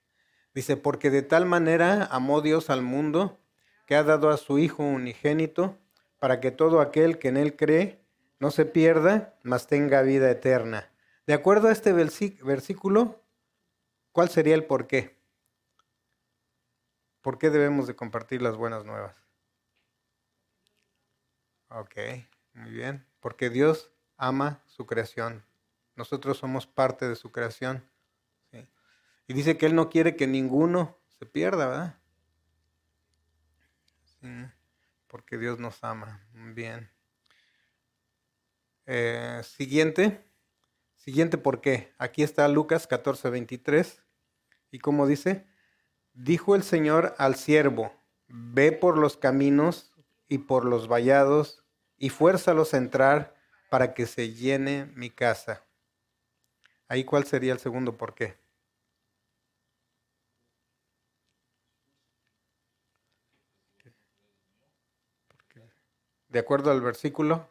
[0.54, 3.40] Dice, porque de tal manera amó Dios al mundo
[3.86, 5.78] que ha dado a su Hijo unigénito
[6.20, 8.04] para que todo aquel que en él cree
[8.40, 10.92] no se pierda, mas tenga vida eterna.
[11.26, 13.24] De acuerdo a este versículo,
[14.12, 15.18] ¿cuál sería el porqué?
[17.22, 19.16] ¿Por qué debemos de compartir las buenas nuevas?
[21.70, 21.96] Ok,
[22.54, 23.06] muy bien.
[23.20, 25.46] Porque Dios ama su creación.
[26.02, 27.88] Nosotros somos parte de su creación.
[29.28, 31.98] Y dice que Él no quiere que ninguno se pierda, ¿verdad?
[35.06, 36.20] porque Dios nos ama.
[36.34, 36.90] Bien.
[38.88, 40.26] Eh, siguiente.
[40.96, 41.94] Siguiente, ¿por qué?
[42.00, 44.02] Aquí está Lucas 14, 23.
[44.72, 45.46] ¿Y cómo dice?
[46.16, 47.94] Dijo el Señor al siervo,
[48.28, 49.94] ve por los caminos
[50.28, 51.64] y por los vallados
[52.00, 53.36] y fuérzalos a entrar
[53.70, 55.64] para que se llene mi casa.
[56.92, 58.36] Ahí cuál sería el segundo por qué.
[66.30, 67.48] De acuerdo al versículo.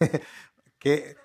[0.78, 1.16] que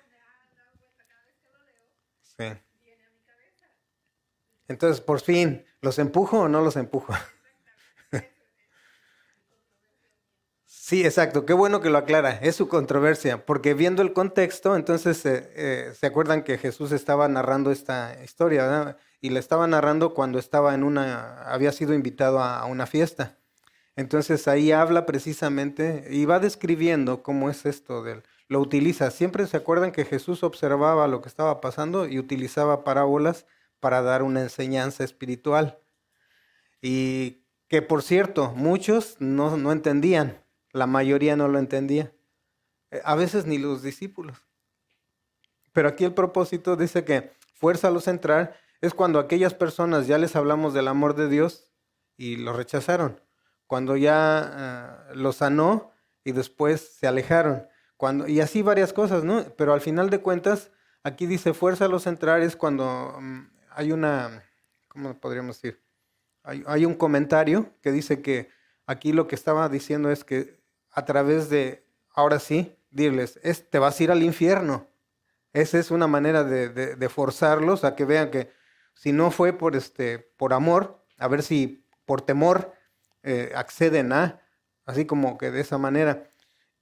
[4.68, 7.12] Entonces, por fin, ¿los empujo o no los empujo?
[10.64, 11.44] sí, exacto.
[11.44, 12.38] Qué bueno que lo aclara.
[12.42, 17.28] Es su controversia, porque viendo el contexto, entonces eh, eh, se acuerdan que Jesús estaba
[17.28, 18.96] narrando esta historia, ¿verdad?
[19.20, 23.38] Y la estaba narrando cuando estaba en una, había sido invitado a una fiesta.
[23.96, 29.10] Entonces ahí habla precisamente y va describiendo cómo es esto del, lo utiliza.
[29.10, 33.46] Siempre se acuerdan que Jesús observaba lo que estaba pasando y utilizaba parábolas
[33.80, 35.78] para dar una enseñanza espiritual.
[36.80, 40.42] Y que por cierto, muchos no, no entendían,
[40.72, 42.12] la mayoría no lo entendía,
[42.90, 44.38] eh, a veces ni los discípulos.
[45.72, 50.36] Pero aquí el propósito dice que fuerza a entrar es cuando aquellas personas ya les
[50.36, 51.72] hablamos del amor de Dios
[52.16, 53.20] y lo rechazaron.
[53.66, 55.90] Cuando ya uh, lo sanó
[56.22, 57.66] y después se alejaron
[58.26, 59.44] y así varias cosas, ¿no?
[59.56, 60.70] Pero al final de cuentas,
[61.02, 64.42] aquí dice fuerza a los entrar es cuando mm, hay una,
[64.88, 65.82] ¿cómo podríamos decir?
[66.42, 68.50] Hay, un comentario que dice que
[68.86, 73.78] aquí lo que estaba diciendo es que a través de, ahora sí, dirles, es, te
[73.78, 74.86] vas a ir al infierno.
[75.54, 78.50] Esa es una manera de, forzarlos a que vean que
[78.92, 82.74] si no fue por, este, por amor, a ver si por temor
[83.22, 84.42] eh, acceden a,
[84.84, 86.28] así como que de esa manera.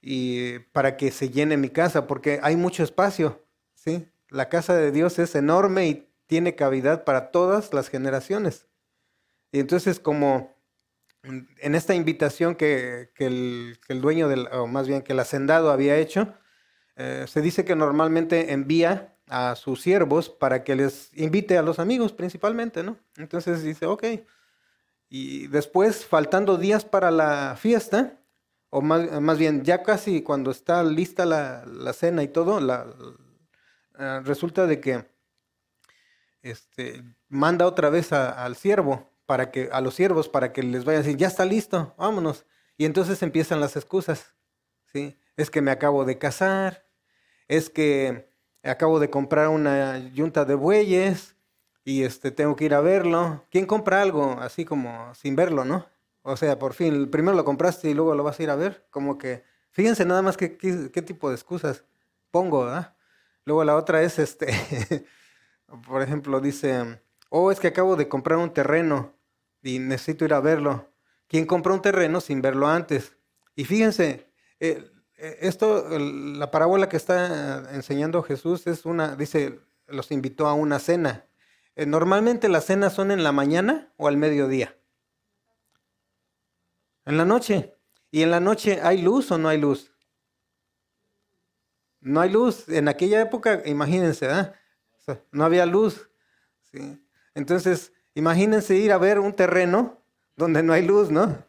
[0.02, 3.42] Y para que se llene mi casa, porque hay mucho espacio,
[3.74, 4.08] ¿sí?
[4.28, 8.66] La casa de Dios es enorme y tiene cavidad para todas las generaciones.
[9.52, 10.52] Y entonces como
[11.22, 16.34] en esta invitación que, el, dueño, o más bien que el hacendado había hecho,
[16.96, 21.78] eh, se dice que normalmente envía a sus siervos para que les invite a los
[21.78, 22.98] amigos principalmente, ¿no?
[23.16, 24.04] Entonces dice, ok.
[25.08, 28.18] Y después, faltando días para la fiesta,
[28.74, 32.86] o más, bien ya casi cuando está lista la, cena y todo, la,
[33.98, 35.04] eh, resulta de que
[36.40, 41.00] este, manda otra vez al siervo para que a los siervos para que les vaya
[41.00, 42.46] a decir ya está listo vámonos
[42.78, 44.34] y entonces empiezan las excusas
[44.92, 46.86] sí es que me acabo de casar
[47.48, 48.30] es que
[48.62, 51.36] acabo de comprar una yunta de bueyes
[51.84, 53.44] y este tengo que ir a verlo.
[53.50, 55.91] Quién compra algo así como sin verlo no
[56.22, 58.86] o sea por fin primero lo compraste y luego lo vas a ir a ver
[58.90, 61.84] como que fíjense nada más qué, qué, tipo de excusas
[62.30, 62.96] pongo ¿verdad?
[63.44, 64.48] luego la otra es este
[65.86, 67.00] por ejemplo dice
[67.34, 69.14] oh, es que acabo de comprar un terreno
[69.62, 70.88] y necesito ir a verlo.
[71.28, 73.16] ¿Quién compró un terreno sin verlo antes?
[73.56, 80.10] Y fíjense, eh, eh, esto, la parábola que está enseñando Jesús es una, dice, los
[80.10, 81.24] invitó a una cena.
[81.74, 84.76] Eh, normalmente las cenas son en la mañana o al mediodía.
[87.04, 87.74] En la noche.
[88.10, 89.92] ¿Y en la noche hay luz o no hay luz?
[92.00, 92.68] No hay luz.
[92.68, 94.28] En aquella época, imagínense,
[95.30, 96.10] no había luz.
[96.70, 97.02] ¿sí?
[97.34, 100.02] Entonces, imagínense ir a ver un terreno
[100.36, 101.42] donde no hay luz, ¿no?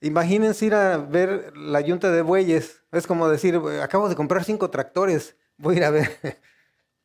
[0.00, 2.82] Imagínense ir a ver la yunta de bueyes.
[2.92, 6.08] Es como decir, acabo de comprar cinco tractores, voy a ir a ver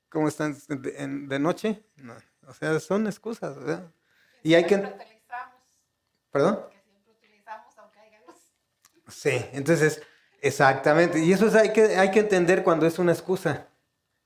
[0.09, 1.84] cómo están de, noche.
[2.47, 3.91] O sea, son excusas, ¿verdad?
[4.43, 4.93] Y hay que...
[6.32, 6.73] ¿Perdón?
[9.14, 10.01] Sí, entonces,
[10.41, 11.20] exactamente.
[11.20, 13.68] Y eso es, hay, que, hay que entender cuando es una excusa.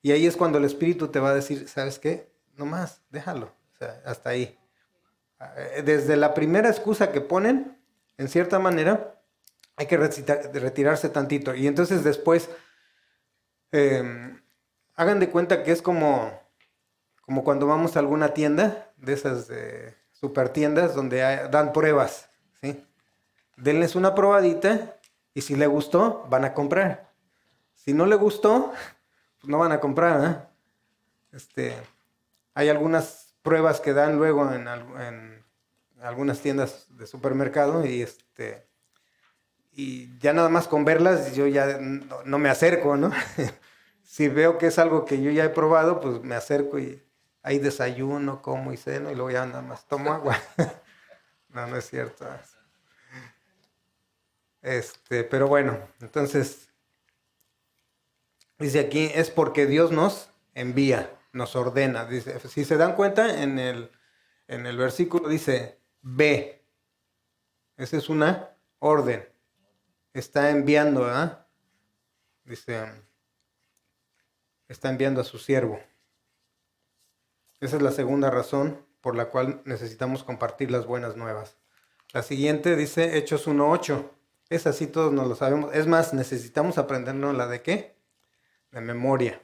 [0.01, 2.31] Y ahí es cuando el Espíritu te va a decir, ¿sabes qué?
[2.55, 3.53] No más, déjalo.
[3.73, 4.57] O sea, hasta ahí.
[5.57, 7.77] Eh, desde la primera excusa que ponen,
[8.17, 9.21] en cierta manera,
[9.75, 11.53] hay que retirarse tantito.
[11.53, 12.49] Y entonces después,
[13.71, 14.41] em,
[14.95, 16.31] hagan de cuenta que es como,
[17.21, 19.51] como cuando vamos a alguna tienda, de esas
[20.11, 21.19] super tiendas, donde
[21.51, 22.29] dan pruebas.
[22.61, 22.86] ¿sí?
[23.57, 24.95] Denles una probadita
[25.33, 27.11] y si le gustó, van a comprar.
[27.75, 28.73] Si no le gustó,
[29.39, 30.23] pues no van a comprar.
[30.23, 31.35] ¿eh?
[31.35, 31.75] Este,
[32.53, 35.45] hay algunas pruebas que dan luego en,
[36.01, 38.67] algunas tiendas de supermercado y este
[39.71, 43.11] y ya nada más con verlas yo ya no, me acerco, ¿no?
[44.03, 47.03] si veo que es algo que yo ya he probado, pues me acerco y
[47.43, 50.37] hay desayuno, como y ceno y luego ya nada más tomo agua.
[51.49, 52.25] no, no es cierto.
[54.67, 56.69] Este, pero bueno, entonces
[58.59, 62.09] dice aquí es porque Dios nos envía nos ordena.
[62.49, 63.91] Si se dan cuenta, en el,
[64.47, 66.65] en el versículo dice, ve.
[67.77, 68.49] Esa es una
[68.79, 69.29] orden.
[70.13, 71.45] Está enviando, ¿verdad?
[72.43, 72.91] Dice,
[74.67, 75.79] está enviando a su siervo.
[77.59, 81.55] Esa es la segunda razón por la cual necesitamos compartir las buenas nuevas.
[82.13, 84.16] La siguiente dice Hechos 1.8.
[84.49, 85.75] Es así, todos nos lo sabemos.
[85.75, 87.97] Es más, necesitamos aprendernos la de qué?
[88.71, 89.41] De memoria.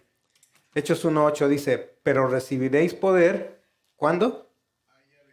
[0.76, 3.62] Hechos 1.8 dice, pero recibiréis poder,
[3.96, 4.50] ¿cuándo?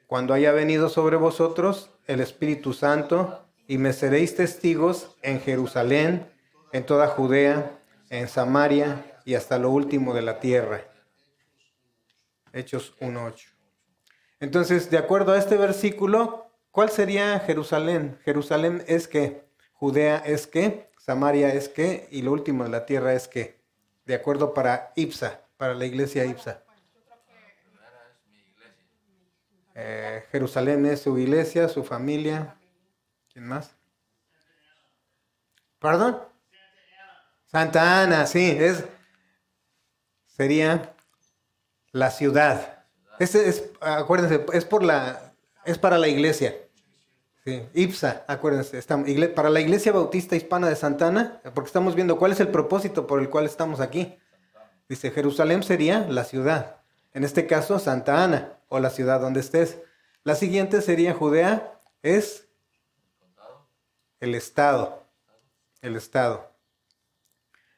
[0.07, 6.29] Cuando haya venido sobre vosotros el Espíritu Santo y me seréis testigos en Jerusalén,
[6.73, 7.79] en toda Judea,
[8.11, 10.83] en Samaria y hasta lo último de la tierra.
[12.53, 13.47] Hechos 1.8.
[14.41, 18.19] Entonces, de acuerdo a este versículo, ¿cuál sería Jerusalén?
[18.25, 19.50] Jerusalén es que,
[19.81, 23.59] Judea es que, Samaria es que, y lo último la tierra es que
[24.05, 26.63] de acuerdo para IPSA, para la iglesia IPSA.
[29.75, 32.57] Eh, Jerusalén es su iglesia, su familia.
[33.33, 33.75] ¿Quién más?
[35.79, 36.21] ¿Perdón?
[37.47, 38.85] Santa Ana, sí, es
[40.27, 40.95] sería
[41.93, 42.85] la ciudad.
[43.19, 45.33] Este es, acuérdense, es por la,
[45.65, 46.55] es para la iglesia.
[47.45, 48.83] Sí, IPSA, acuérdense,
[49.35, 53.21] para la Iglesia Bautista Hispana de Santana, porque estamos viendo cuál es el propósito por
[53.21, 54.19] el cual estamos aquí.
[54.91, 56.77] Dice, Jerusalén sería la ciudad,
[57.15, 59.79] en este caso Santa Ana, o la ciudad donde estés.
[60.23, 62.47] La siguiente sería Judea, es
[64.21, 65.07] el estado,
[65.81, 66.51] el estado.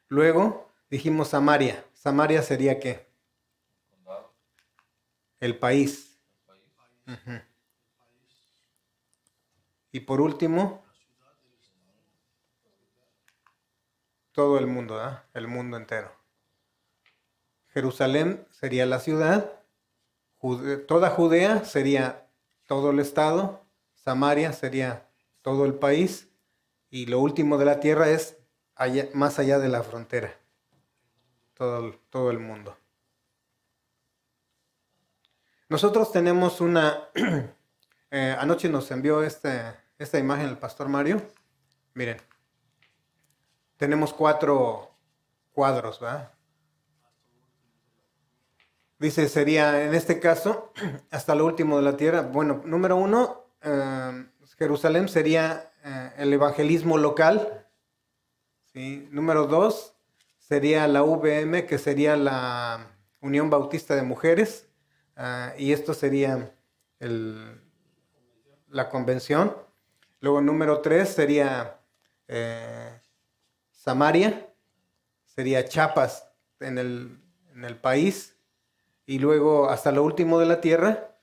[0.09, 3.07] Luego dijimos Samaria, Samaria sería qué?
[5.39, 6.17] El país.
[9.93, 10.83] Y por último,
[14.31, 15.23] todo el mundo, ¿verdad?
[15.35, 16.11] el mundo entero.
[17.69, 19.61] Jerusalén sería la ciudad,
[20.87, 22.27] toda Judea sería
[22.65, 25.07] todo el estado, Samaria sería
[25.43, 26.27] todo el país
[26.89, 28.39] y lo último de la tierra es
[29.13, 30.35] más allá de la frontera,
[31.53, 32.75] todo, todo el mundo.
[35.69, 37.09] Nosotros tenemos una,
[38.11, 41.21] eh, anoche nos envió este, esta imagen el pastor Mario,
[41.93, 42.17] miren,
[43.77, 44.91] tenemos cuatro
[45.53, 46.31] cuadros, ¿verdad?
[48.99, 50.71] Dice, sería en este caso,
[51.11, 52.21] hasta lo último de la tierra.
[52.21, 54.25] Bueno, número uno, eh,
[54.57, 57.65] Jerusalén sería eh, el evangelismo local.
[58.73, 59.07] ¿sí?
[59.11, 59.93] Número dos,
[60.37, 62.87] sería la VM, que sería la
[63.19, 64.67] Unión Bautista de Mujeres.
[65.15, 66.51] Ah, y esto sería
[66.99, 69.55] la convención.
[70.23, 71.81] Luego, número tres sería
[72.29, 72.97] eh,
[73.71, 74.49] Samaria,
[75.25, 76.25] sería Chiapas
[76.61, 77.21] en el,
[77.53, 78.33] en el país.
[79.05, 81.17] Y luego hasta lo último de la tierra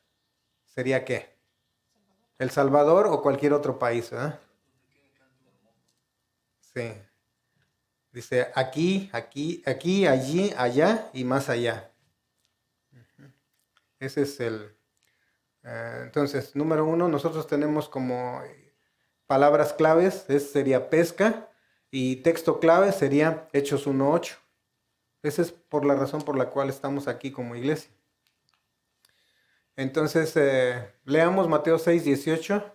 [0.66, 1.34] sería qué?
[2.38, 4.38] El Salvador o cualquier otro país, ¿verdad?
[6.60, 6.92] Sí.
[8.12, 11.90] Dice aquí, aquí, aquí, allí, allá y más allá.
[13.98, 14.76] Ese es el...
[15.62, 18.42] Eh, entonces, número uno, nosotros tenemos como
[19.30, 21.48] palabras claves, es, sería pesca,
[21.88, 24.36] y texto clave sería Hechos 1.8.
[25.22, 27.92] Esa es por la razón por la cual estamos aquí como iglesia.
[29.76, 32.74] Entonces, eh, leamos Mateo 6, 18.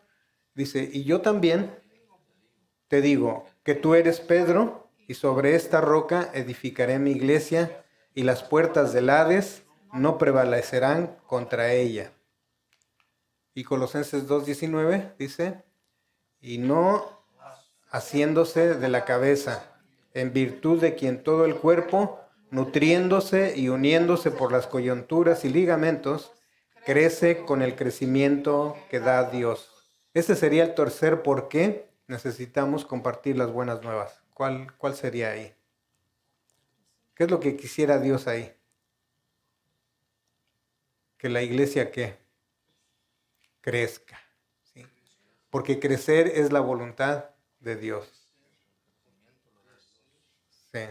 [0.54, 1.78] Dice, y yo también
[2.88, 7.84] te digo que tú eres Pedro, y sobre esta roca edificaré mi iglesia,
[8.14, 12.14] y las puertas del Hades no prevalecerán contra ella.
[13.54, 15.66] Y Colosenses 2.19 dice,
[16.46, 17.24] y no
[17.90, 19.64] haciéndose de la cabeza,
[20.14, 22.20] en virtud de quien todo el cuerpo,
[22.52, 26.34] nutriéndose y uniéndose por las coyunturas y ligamentos,
[26.86, 29.72] crece con el crecimiento que da Dios.
[30.14, 34.22] Este sería el tercer por qué necesitamos compartir las buenas nuevas.
[34.36, 35.52] ¿Cuál, cuál sería ahí?
[37.16, 38.54] ¿Qué es lo que quisiera Dios ahí?
[41.18, 42.18] Que la iglesia que
[43.62, 44.25] crezca.
[45.56, 47.30] Porque crecer es la voluntad
[47.62, 48.30] de Dios.
[50.74, 50.82] Sí.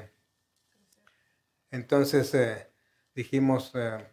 [1.70, 2.72] Entonces eh,
[3.14, 4.10] dijimos eh,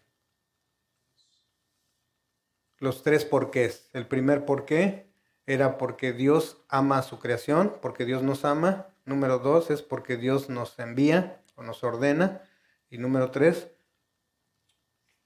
[2.79, 3.89] los tres porqués.
[3.93, 5.09] El primer porqué
[5.45, 8.93] era porque Dios ama a su creación, porque Dios nos ama.
[9.05, 12.41] Número dos es porque Dios nos envía o nos ordena.
[12.89, 13.69] Y número tres,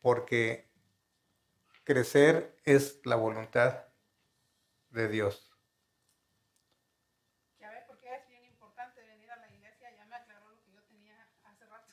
[0.02, 0.70] porque
[1.84, 3.85] crecer es la voluntad
[4.96, 5.56] de Dios.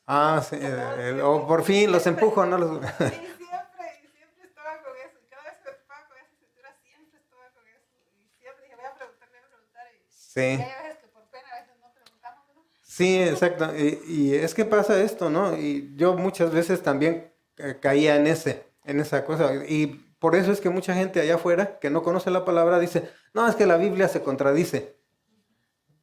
[0.07, 2.59] Ah, sí, eh, o por fin los empujo, ¿no?
[2.59, 2.81] Los...
[2.81, 5.19] Sí, siempre, siempre estaba con eso.
[5.31, 7.87] Cada vez que me topaba con esa escritura, siempre estaba con eso.
[8.13, 9.87] Y siempre dije, voy a preguntar, voy a preguntar.
[9.95, 10.41] Y, sí.
[10.41, 12.67] y hay veces que por pena a veces no preguntamos, ¿no?
[12.83, 13.77] Sí, exacto.
[13.77, 15.57] Y, y, es que pasa esto, ¿no?
[15.57, 19.55] Y yo muchas veces también eh, caía en ese, en esa cosa.
[19.65, 23.11] Y por eso es que mucha gente allá afuera que no conoce la palabra dice,
[23.35, 24.97] no, es que la Biblia se contradice.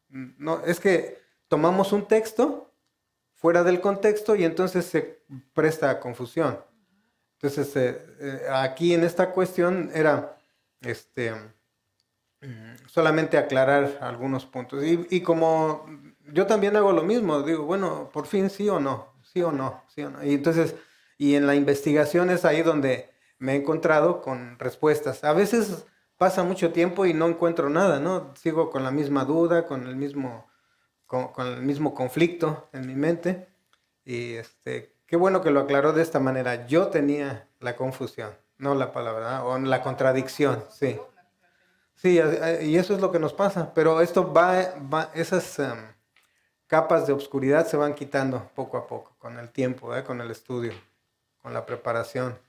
[0.10, 2.74] No, es que tomamos un texto
[3.34, 6.60] fuera del contexto y entonces se presta a confusión.
[7.36, 10.38] Entonces, eh, eh, aquí en esta cuestión era
[10.82, 11.34] este,
[12.88, 14.84] solamente aclarar algunos puntos.
[14.84, 15.86] Y, como
[16.34, 19.82] yo también hago lo mismo, digo, bueno, por fin sí o no, sí o no,
[19.88, 20.22] sí o no.
[20.26, 20.76] Y entonces,
[21.18, 25.24] y en la investigación es ahí donde me he encontrado con respuestas.
[25.24, 25.86] A veces
[26.18, 28.34] pasa mucho tiempo y no encuentro nada, ¿no?
[28.36, 30.50] Sigo con la misma duda, con el mismo
[31.10, 33.48] con, el mismo conflicto en mi mente.
[34.06, 36.68] Y este, qué bueno que lo aclaró de esta manera.
[36.68, 41.00] Yo tenía la confusión, no la palabra, o la contradicción, sí.
[41.96, 42.18] Sí,
[42.62, 45.78] y eso es lo que nos pasa, pero esto va, esas em,
[46.66, 50.06] capas de oscuridad se van quitando poco a poco, con el tiempo, ¿eh?
[50.06, 50.72] con el estudio,
[51.42, 52.40] con la preparación.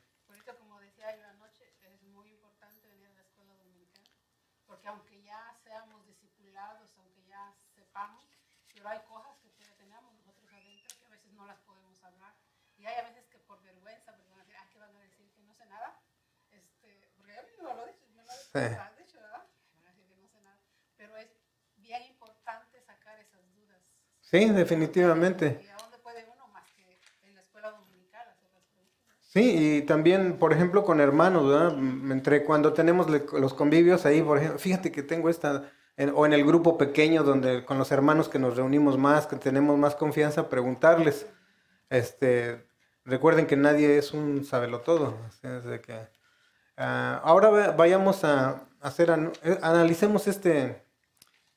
[20.96, 21.28] Pero es
[21.76, 23.80] bien importante sacar esas dudas.
[24.20, 25.60] Sí, definitivamente.
[25.62, 26.98] ¿Y a dónde puede uno más que en?
[29.32, 31.78] Sí, y también, por ejemplo, con hermanos, ¿verdad?
[31.78, 35.70] Entre cuando tenemos los convivios ahí, por ejemplo, fíjate que tengo esta,
[36.14, 39.78] o en el grupo pequeño donde con los hermanos que nos reunimos más, que tenemos
[39.78, 41.28] más confianza, preguntarles.
[41.90, 42.66] Este,
[43.04, 45.16] recuerden que nadie es un sabelotodo.
[45.42, 46.08] Desde que,
[46.80, 49.10] ah, ahora vayamos a hacer,
[49.42, 50.82] eh, analicemos este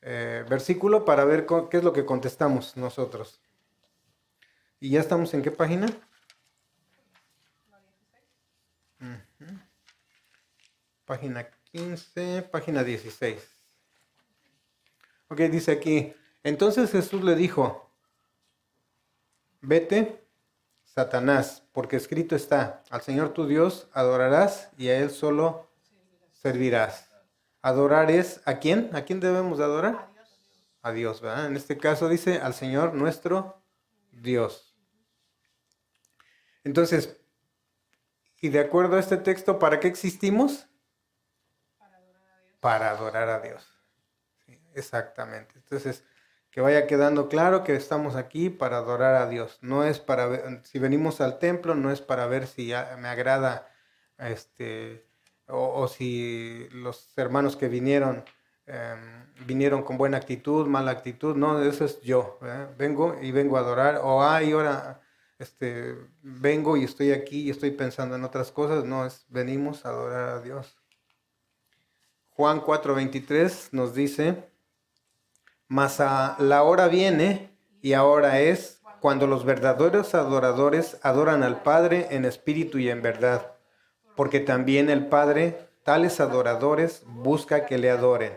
[0.02, 3.40] eh, versículo para ver qué es lo que contestamos nosotros.
[4.80, 5.88] ¿Y ya estamos en qué página?
[11.06, 13.56] Página 15, página 16.
[15.30, 16.14] Ok, dice aquí,
[16.44, 17.90] entonces Jesús le dijo,
[19.62, 20.24] vete,
[20.84, 25.70] Satanás, porque escrito está, al Señor tu Dios adorarás y a Él solo
[26.32, 27.10] servirás.
[27.62, 28.96] Adorar es, ¿a quién?
[28.96, 30.08] ¿A quién debemos adorar?
[30.82, 31.48] A Dios, ¿verdad?
[31.48, 33.64] En este caso dice, al Señor nuestro
[34.12, 34.78] Dios.
[36.64, 37.20] Entonces,
[38.40, 40.68] y de acuerdo a este texto, ¿para qué existimos?
[42.60, 43.68] Para adorar a Dios.
[44.76, 45.54] exactamente.
[45.56, 46.04] Entonces,
[46.54, 49.58] que vaya quedando claro que estamos aquí para adorar a Dios.
[49.62, 53.68] No es para ver, si venimos al templo, no es para ver si me agrada,
[54.20, 55.04] este,
[55.48, 58.24] o, si los hermanos que vinieron
[58.68, 61.36] em, vinieron con buena actitud, mala actitud.
[61.36, 62.40] No, eso es yo.
[62.78, 64.00] Vengo y vengo a adorar.
[64.04, 65.02] O ay, ahora
[65.40, 68.86] este, vengo y estoy aquí y estoy pensando en otras cosas.
[68.86, 70.78] No, es venimos a adorar a Dios.
[72.30, 74.53] Juan 4:23 nos dice,
[75.68, 82.08] mas a la hora viene y ahora es cuando los verdaderos adoradores adoran al Padre
[82.12, 83.54] en espíritu y en verdad,
[84.16, 88.34] porque también el Padre, tales adoradores, busca que le adoren.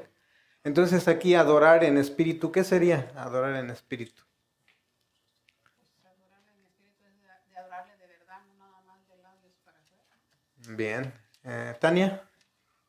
[0.65, 4.27] Entonces aquí adorar en espíritu, ¿qué sería adorar en espíritu?
[10.69, 11.13] Bien.
[11.45, 12.29] Eh, Tania,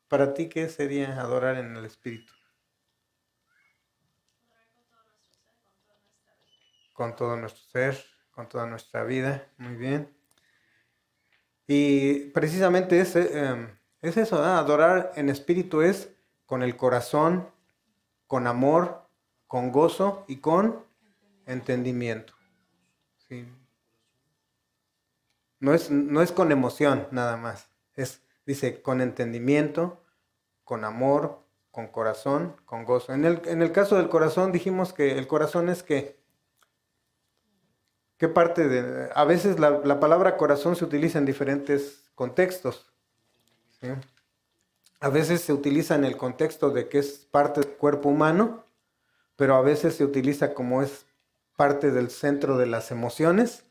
[0.07, 2.33] ¿para ti qué sería adorar en el Espíritu?
[6.97, 9.47] Con todo nuestro ser, con toda nuestra vida.
[9.59, 10.11] Muy bien.
[11.67, 13.67] Y precisamente es, eh,
[14.01, 16.09] es eso, adorar en espíritu es
[16.47, 17.47] con el corazón,
[18.25, 19.07] con amor,
[19.45, 20.83] con gozo y con
[21.45, 22.33] entendimiento.
[23.27, 23.47] Sí.
[25.59, 27.69] No es, no es con emoción nada más.
[27.93, 30.03] Es, dice, con entendimiento,
[30.63, 33.13] con amor, con corazón, con gozo.
[33.13, 36.25] En el, en el caso del corazón dijimos que el corazón es que,
[38.17, 39.09] ¿qué parte de...?
[39.13, 42.91] A veces la, la palabra corazón se utiliza en diferentes contextos.
[44.99, 48.65] A veces se utiliza en el contexto de que es parte del cuerpo humano,
[49.35, 51.05] pero a veces se utiliza como es
[51.55, 53.63] parte del centro de las emociones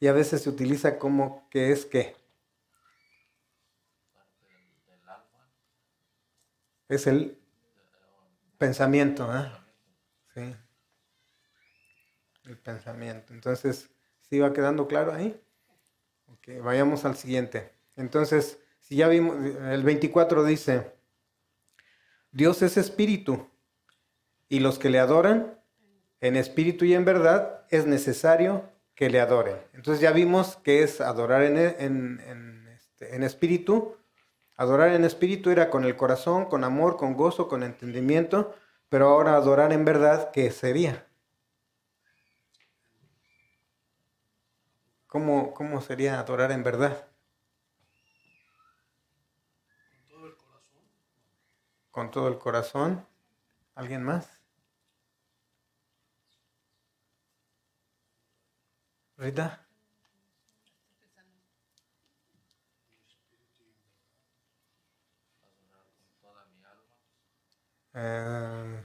[0.00, 2.16] y a veces se utiliza como que es que
[6.88, 7.38] es el
[8.58, 9.28] pensamiento,
[10.36, 10.56] ¿eh?
[12.44, 13.32] El pensamiento.
[13.32, 13.90] Entonces,
[14.28, 15.40] ¿sí va quedando claro ahí?
[16.62, 17.70] Vayamos al siguiente.
[17.96, 20.92] Entonces, si ya vimos, el 24 dice,
[22.32, 23.46] Dios es espíritu,
[24.52, 25.58] y los que le adoran,
[26.20, 29.56] en espíritu y en verdad, es necesario que le adoren.
[29.72, 33.96] Entonces ya vimos que es adorar en, en, este, en espíritu.
[34.56, 38.54] Adorar en espíritu era con el corazón, con amor, con gozo, con entendimiento,
[38.90, 41.06] pero ahora adorar en verdad, ¿qué sería?
[45.12, 47.06] ¿Cómo, cómo sería adorar en verdad?
[49.90, 50.80] Con todo el corazón.
[51.90, 53.06] Con todo el corazón.
[53.74, 54.40] ¿Alguien más?
[59.18, 59.66] Rita.
[67.92, 68.82] Eh,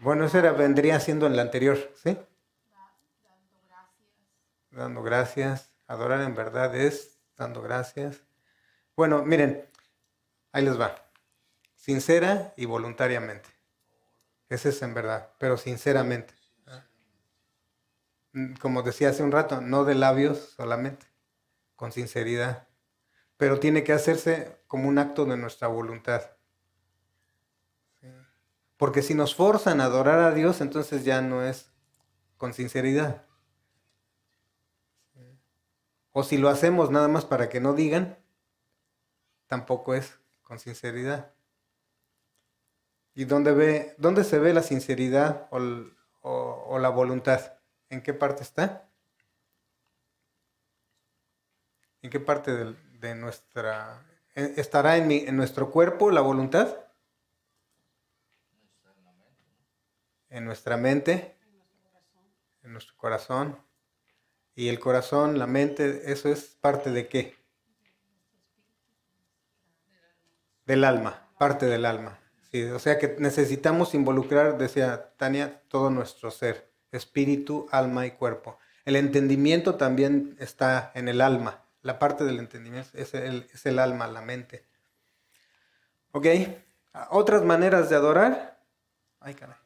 [0.00, 2.18] bueno, eso era, vendría siendo en la anterior, ¿sí?
[4.76, 5.72] Dando gracias.
[5.86, 8.22] Adorar en verdad es dando gracias.
[8.94, 9.66] Bueno, miren,
[10.52, 10.94] ahí les va.
[11.74, 13.48] Sincera y voluntariamente.
[14.50, 16.34] Ese es en verdad, pero sinceramente.
[18.32, 21.06] Mm, como decía hace un rato, no de labios solamente,
[21.74, 22.68] con sinceridad,
[23.38, 26.22] pero tiene que hacerse como un acto de nuestra voluntad.
[28.76, 31.72] Porque si nos forzan a adorar a Dios, entonces ya no es
[32.36, 33.25] con sinceridad.
[36.18, 38.16] O si lo hacemos nada más para que no digan,
[39.48, 41.34] tampoco es con sinceridad.
[43.12, 47.58] ¿Y dónde, ve, dónde se ve la sinceridad o la voluntad?
[47.90, 48.88] ¿En qué parte está?
[52.00, 54.02] ¿En qué parte de, nuestra...
[54.34, 56.78] ¿Estará en, en nuestro cuerpo la voluntad?
[60.30, 61.36] en nuestra mente,
[62.62, 63.65] en nuestro corazón.
[64.56, 67.36] Y el corazón, la mente, eso es parte de qué?
[70.64, 72.18] Del alma, parte del alma.
[72.50, 78.58] Sí, o sea que necesitamos involucrar, decía Tania, todo nuestro ser, espíritu, alma y cuerpo.
[78.86, 81.62] El entendimiento también está en el alma.
[81.82, 84.64] La parte del entendimiento es el, es el alma, la mente.
[86.12, 86.26] ¿Ok?
[87.10, 88.58] Otras maneras de adorar.
[89.20, 89.56] Ay, caray.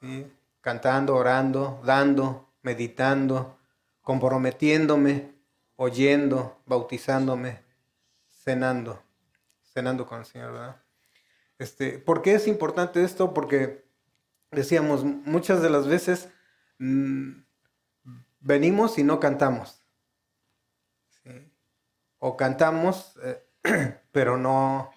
[0.00, 3.58] Sí, cantando, orando, dando, meditando,
[4.00, 5.34] comprometiéndome,
[5.76, 7.62] oyendo, bautizándome,
[8.26, 9.02] cenando,
[9.62, 10.82] cenando con el Señor, ¿verdad?
[11.58, 13.34] Este, ¿Por qué es importante esto?
[13.34, 13.84] Porque
[14.50, 16.28] decíamos, muchas de las veces
[16.78, 17.42] mm,
[18.40, 19.78] venimos y no cantamos.
[22.18, 23.44] O cantamos, eh,
[24.12, 24.92] pero no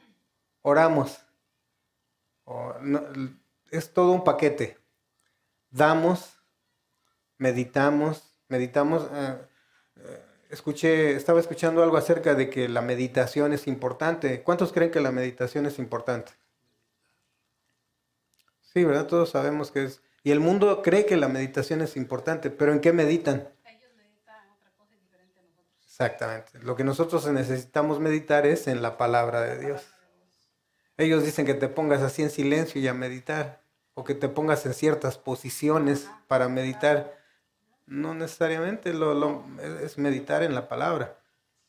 [0.62, 1.26] oramos.
[3.72, 4.78] es todo un paquete.
[5.72, 6.35] Damos,
[7.38, 9.08] meditamos, meditamos.
[9.12, 9.38] Eh,
[9.98, 14.42] eh, escuché, estaba escuchando algo acerca de que la meditación es importante.
[14.44, 16.32] ¿Cuántos creen que la meditación es importante?
[18.62, 19.08] Sí, ¿verdad?
[19.08, 20.02] Todos sabemos que es.
[20.24, 23.48] Y el mundo cree que la meditación es importante, pero ¿en qué meditan?
[23.66, 25.86] Ellos meditan otra cosa diferente a nosotros.
[25.86, 26.60] Exactamente.
[26.60, 29.84] Lo que nosotros necesitamos meditar es en la palabra de Dios.
[30.98, 33.62] Ellos dicen que te pongas así en silencio y a meditar,
[33.94, 37.25] o que te pongas en ciertas posiciones para meditar.
[37.86, 41.20] No necesariamente lo, es meditar en la palabra,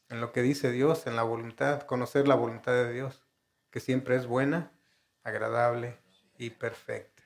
[0.09, 3.23] en lo que dice Dios, en la voluntad, conocer la voluntad de Dios,
[3.71, 4.73] que siempre es buena,
[5.23, 5.99] agradable
[6.39, 7.23] y perfecta.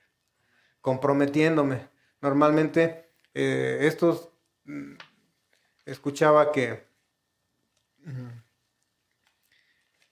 [0.81, 1.87] Comprometiéndome.
[2.19, 4.29] Normalmente eh, estos
[4.65, 4.95] mm,
[5.85, 6.85] escuchaba que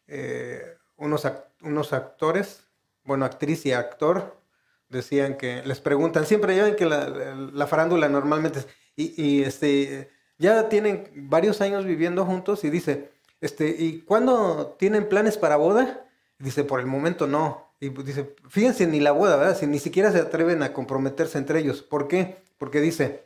[0.08, 1.28] eh, unos,
[1.62, 2.66] unos actores,
[3.04, 4.39] bueno, actriz y actor,
[4.90, 8.66] decían que les preguntan, siempre ya ven que la, farándula normalmente,
[8.96, 13.12] y, y, este, ya tienen varios años viviendo juntos y dice,
[13.42, 16.06] este, ¿y cuándo tienen planes para boda?
[16.40, 17.74] dice, por el momento no.
[17.80, 19.58] Y pues dice, fíjense, ni la boda, ¿verdad?
[19.58, 21.82] Si ni siquiera se atreven a comprometerse entre ellos.
[21.82, 22.42] ¿Por qué?
[22.58, 23.26] Porque dice,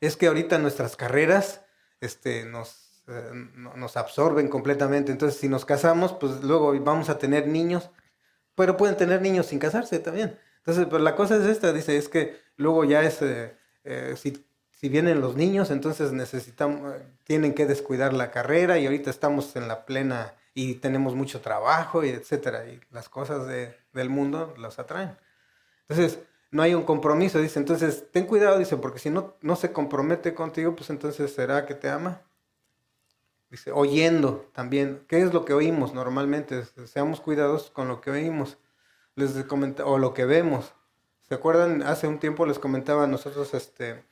[0.00, 1.62] es que ahorita nuestras carreras
[2.00, 3.30] este, nos, eh,
[3.74, 5.12] nos absorben completamente.
[5.12, 7.90] Entonces, si nos casamos, pues luego vamos a tener niños,
[8.56, 10.36] pero pueden tener niños sin casarse también.
[10.58, 14.44] Entonces, pues la cosa es esta, dice, es que luego ya es, eh, eh, si,
[14.72, 16.92] si, vienen los niños, entonces necesitamos,
[17.22, 22.02] tienen que descuidar la carrera y ahorita estamos en la plena y tenemos mucho trabajo
[22.02, 25.16] y etcétera, y las cosas de, del mundo los atraen.
[25.88, 26.18] Entonces,
[26.50, 30.34] no hay un compromiso, dice, entonces, ten cuidado, dice, porque si no, no se compromete
[30.34, 32.22] contigo, pues entonces será que te ama.
[33.50, 36.64] Dice, oyendo también, ¿qué es lo que oímos normalmente?
[36.86, 38.58] Seamos cuidadosos con lo que oímos
[39.14, 39.34] les
[39.84, 40.74] o lo que vemos.
[41.22, 41.82] ¿Se acuerdan?
[41.82, 44.04] Hace un tiempo les comentaba, nosotros este, eh,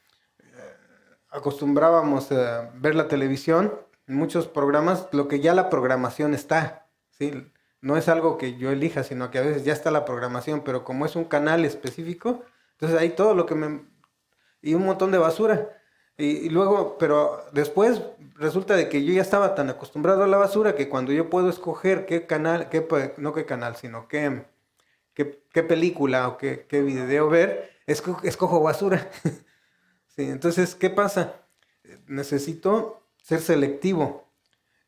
[1.31, 3.73] acostumbrábamos a ver la televisión
[4.07, 7.51] en muchos programas lo que ya la programación está, ¿sí?
[7.81, 10.85] No es algo que yo elija, sino que a veces ya está la programación, pero
[10.85, 13.85] como es un canal específico, entonces hay todo lo que me...
[14.63, 15.69] y un montón de basura.
[16.17, 18.01] Y, luego, pero después
[18.37, 21.51] resulta de que yo ya estaba tan acostumbrado a la basura que cuando yo puedo
[21.51, 22.87] escoger qué canal, qué,
[23.17, 24.45] no qué canal, sino qué,
[25.15, 29.11] qué, película o qué, qué video ver, escojo basura.
[30.17, 31.35] sí, entonces, ¿qué pasa?
[32.07, 34.25] Necesito ser selectivo.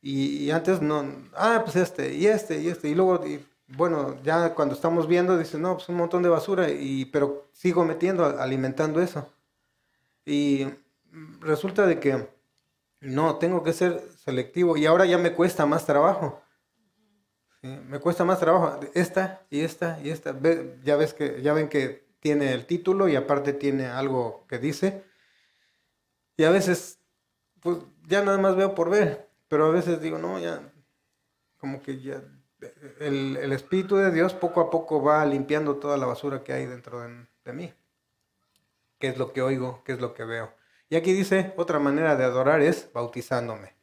[0.00, 1.04] Y, antes no,
[1.34, 2.88] ah, pues este, y este, y este.
[2.88, 3.24] Y luego,
[3.66, 7.84] bueno, ya cuando estamos viendo, dice, no, pues un montón de basura, y, pero sigo
[7.84, 9.28] metiendo, alimentando eso.
[10.24, 10.68] Y
[11.40, 12.28] resulta de que
[13.00, 14.76] no, tengo que ser selectivo.
[14.76, 16.42] Y ahora ya me cuesta más trabajo.
[17.62, 18.80] Me cuesta más trabajo.
[18.94, 20.34] Esta y esta y esta.
[20.82, 25.04] ya ves que, ya ven que tiene el título y aparte tiene algo que dice.
[26.36, 27.00] Y a veces
[27.66, 30.72] pues ya nada más veo por ver, pero a veces digo, no, ya,
[31.58, 32.22] como que ya,
[33.00, 37.00] el, Espíritu de Dios poco a poco va limpiando toda la basura que hay dentro
[37.00, 37.74] de, mí.
[39.00, 39.82] ¿Qué es lo que oigo?
[39.84, 40.52] ¿Qué es lo que veo?
[40.88, 43.76] Y aquí dice, otra manera de adorar es bautizándome.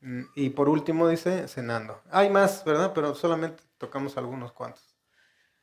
[0.00, 2.00] Mm, y por último dice, cenando.
[2.10, 2.92] Hay más, ¿verdad?
[2.94, 4.96] Pero solamente tocamos algunos cuantos.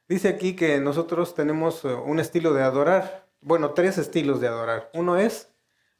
[0.07, 4.89] Dice aquí que nosotros tenemos eh, un estilo de adorar, bueno, tres estilos de adorar.
[4.93, 5.49] Uno es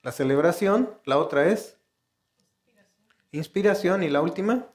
[0.01, 1.78] la celebración, la otra es
[3.32, 4.67] inspiración y la última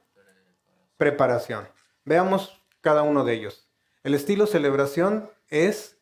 [0.97, 1.67] preparación.
[2.05, 3.69] Veamos cada uno de ellos.
[4.03, 5.97] El estilo celebración es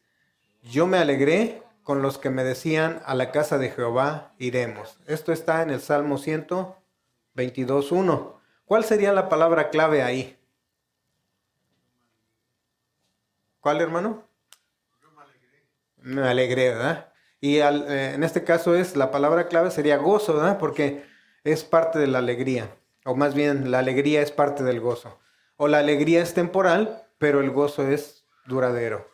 [0.62, 4.96] yo me alegré con los que me decían a la casa de Jehová iremos.
[5.08, 8.34] Esto está en el Salmo 122.1.
[8.64, 10.38] ¿Cuál sería la palabra clave ahí?
[13.58, 14.22] ¿Cuál, hermano?
[15.02, 15.66] Yo me alegré.
[15.96, 17.12] Me alegré, ¿verdad?
[17.40, 20.58] Y eh, en este caso es, la palabra clave sería gozo, ¿verdad?
[20.58, 21.04] Porque
[21.42, 22.72] es parte de la alegría.
[23.04, 25.18] O más bien, la alegría es parte del gozo.
[25.56, 29.10] O la alegría es temporal, pero el gozo es duradero.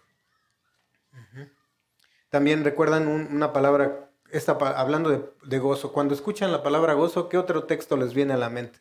[2.37, 7.39] También recuerdan una palabra, esta, hablando de, de gozo, cuando escuchan la palabra gozo, ¿qué
[7.39, 8.78] otro texto les viene a la mente?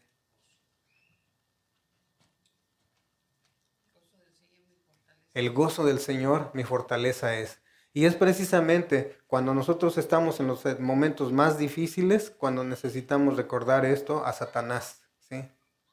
[5.34, 7.62] El gozo del Señor mi fortaleza es.
[7.94, 14.26] Y es precisamente cuando nosotros estamos en los momentos más difíciles, cuando necesitamos recordar esto
[14.26, 15.50] a Satanás, ¿sí?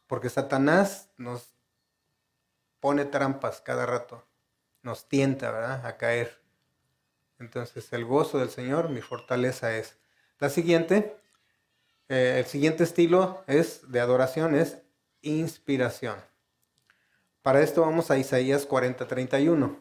[0.09, 1.55] Porque Satanás nos
[2.81, 4.27] pone trampas cada rato,
[4.83, 5.87] nos tienta, ¿verdad?
[5.87, 6.42] A caer.
[7.43, 9.97] Entonces, el gozo del Señor, mi fortaleza es.
[10.39, 11.17] La siguiente,
[12.09, 14.79] eh, el siguiente estilo es de adoración, es
[15.23, 16.15] inspiración.
[17.43, 19.77] Para esto vamos a Isaías 40, 31.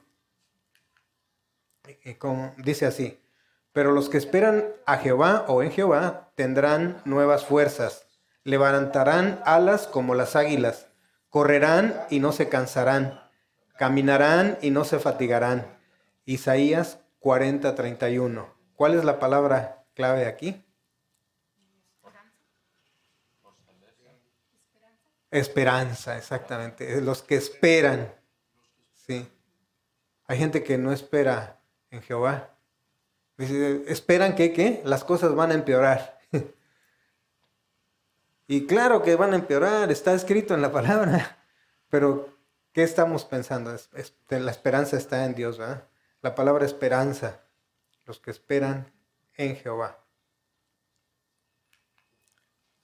[2.58, 3.22] dice así,
[3.74, 8.08] pero los que esperan a Jehová o en Jehová tendrán nuevas fuerzas,
[8.44, 10.88] levantarán alas como las águilas,
[11.30, 13.22] correrán y no se cansarán,
[13.78, 15.78] caminarán y no se fatigarán.
[16.26, 18.52] Isaías 40, 31.
[18.76, 20.66] ¿Cuál es la palabra clave aquí?
[25.30, 27.00] Esperanza, exactamente.
[27.00, 28.12] Los que esperan.
[28.96, 29.32] Sí.
[30.26, 31.62] Hay gente que no espera
[31.92, 32.58] en Jehová.
[33.38, 34.82] esperan que, ¿qué?
[34.84, 36.20] Las cosas van a empeorar.
[38.48, 41.38] y claro que van a empeorar, está escrito en la palabra.
[41.90, 42.36] Pero,
[42.74, 43.76] ¿qué estamos pensando?
[44.30, 45.91] la esperanza está en Dios, ¿verdad?
[46.22, 47.42] La palabra esperanza.
[48.06, 48.94] Los que esperan
[49.36, 49.98] en Jehová.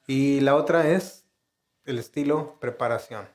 [0.07, 1.25] Y la otra es
[1.85, 3.27] el estilo preparación.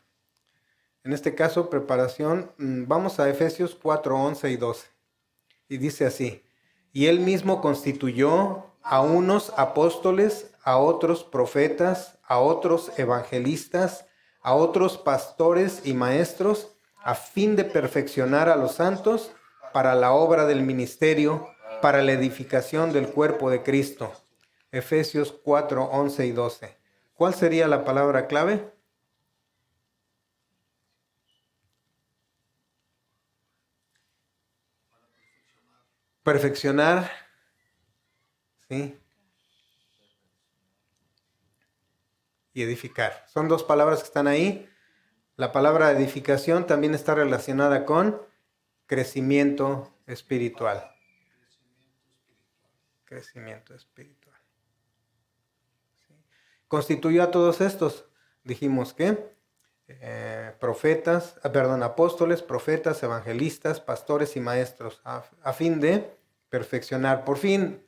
[1.05, 4.89] En este caso, preparación, mm, vamos a Efesios 4, 11 y 12.
[5.69, 6.43] Y dice así,
[6.93, 14.07] y él mismo constituyó a unos apóstoles, a otros profetas, a otros evangelistas,
[14.41, 16.73] a otros pastores y maestros,
[17.05, 19.33] a fin de perfeccionar a los santos
[19.73, 21.49] para la obra del ministerio,
[21.81, 24.13] para la edificación del cuerpo de Cristo.
[24.71, 26.79] Efesios 4, 11 y 12.
[27.15, 28.73] ¿Cuál sería la palabra clave?
[36.23, 37.11] Perfeccionar.
[38.69, 38.99] ¿Sí?
[42.55, 43.25] Y edificar.
[43.29, 44.69] Son dos palabras que están ahí.
[45.37, 48.23] La palabra edificación también está relacionada con
[48.87, 50.91] crecimiento espiritual.
[53.05, 54.23] Crecimiento espiritual
[56.73, 58.07] constituyó a todos estos.
[58.45, 59.31] Dijimos que
[59.89, 66.17] eh, profetas, ah, perdón, apóstoles, profetas, evangelistas, pastores y maestros, a, fin de
[66.49, 67.27] perfeccionar.
[67.27, 67.85] Por fin,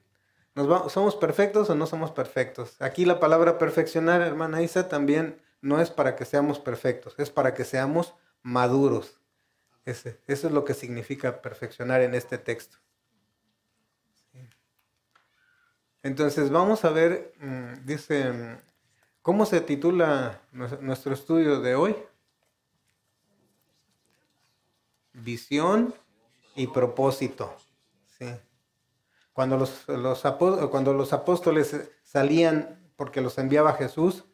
[0.54, 2.76] ¿nos ¿somos perfectos o no somos perfectos?
[2.78, 7.54] Aquí la palabra perfeccionar, hermana Isa, también no es para que seamos perfectos, es para
[7.54, 9.18] que seamos maduros.
[9.84, 12.78] Eso es lo que significa perfeccionar en este texto.
[16.02, 18.58] Entonces vamos a ver, mm, dice
[19.24, 21.96] ¿Cómo se titula nuestro estudio de hoy?
[25.14, 25.94] Visión
[26.54, 27.56] y propósito.
[29.32, 29.86] Cuando, los,
[30.70, 34.26] cuando los apóstoles salían, porque los enviaba Jesús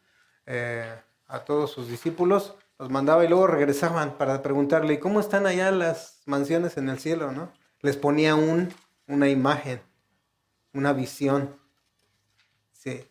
[0.44, 5.46] eh, a todos sus discípulos, los mandaba y luego regresaban para preguntarle, ¿y cómo están
[5.46, 7.30] allá las mansiones en el cielo?
[7.30, 7.52] ¿no?
[7.80, 8.74] Les ponía un,
[9.06, 9.80] una imagen,
[10.72, 11.56] una visión.
[12.72, 13.06] Sí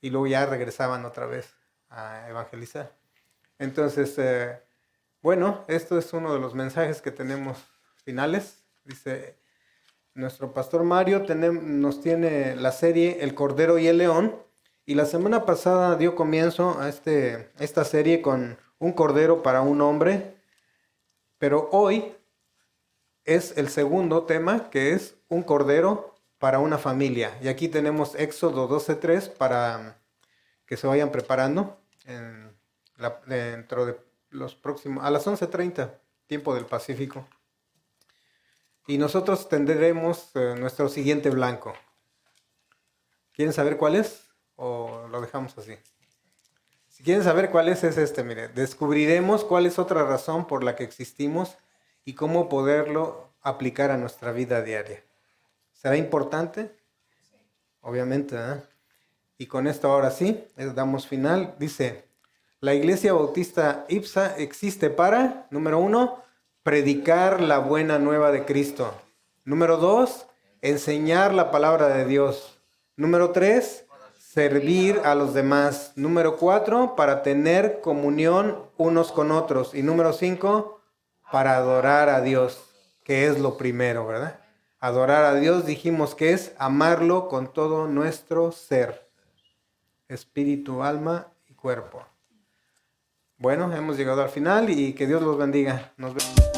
[0.00, 1.54] y luego ya regresaban otra vez
[1.88, 2.96] a evangelizar.
[3.58, 4.60] Entonces, eh,
[5.22, 7.58] bueno, esto es uno de los mensajes que tenemos
[8.04, 8.64] finales.
[8.84, 9.38] Dice,
[10.14, 14.36] nuestro pastor Mario nos tiene la serie El Cordero y el León.
[14.90, 19.80] Y la semana pasada dio comienzo a este, esta serie con un cordero para un
[19.82, 20.34] hombre.
[21.38, 22.12] Pero hoy
[23.22, 27.38] es el segundo tema, que es un cordero para una familia.
[27.40, 29.96] Y aquí tenemos Éxodo 12.3 para
[30.66, 31.80] que se vayan preparando
[33.26, 33.96] dentro de
[34.30, 37.28] los próximos, a las 11.30, tiempo del Pacífico.
[38.88, 41.74] Y nosotros tendremos eh, nuestro siguiente blanco.
[43.32, 44.29] ¿Quieren saber cuál es?
[44.62, 45.74] ¿O lo dejamos así?
[46.90, 48.48] Si quieren saber cuál es, es este, mire.
[48.48, 51.56] Descubriremos cuál es otra razón por la que existimos
[52.04, 55.02] y cómo poderlo aplicar a nuestra vida diaria.
[55.72, 56.76] ¿Será importante?
[57.80, 58.62] Obviamente, ¿eh?
[59.38, 61.54] Y con esto ahora sí, damos final.
[61.58, 62.04] Dice,
[62.60, 66.22] La Iglesia Bautista IPSA existe para, número uno,
[66.62, 68.94] predicar la buena nueva de Cristo.
[69.46, 70.26] Número dos,
[70.60, 72.58] enseñar la palabra de Dios.
[72.96, 73.86] Número tres,
[74.32, 75.92] servir a los demás.
[75.96, 79.74] Número cuatro, para tener comunión unos con otros.
[79.74, 80.80] Y número cinco,
[81.32, 82.62] para adorar a Dios,
[83.02, 84.38] que es lo primero, ¿verdad?
[84.78, 89.10] Adorar a Dios dijimos que es amarlo con todo nuestro ser,
[90.08, 92.04] espíritu, alma y cuerpo.
[93.36, 95.92] Bueno, hemos llegado al final y que Dios los bendiga.
[95.96, 96.49] Nos vemos.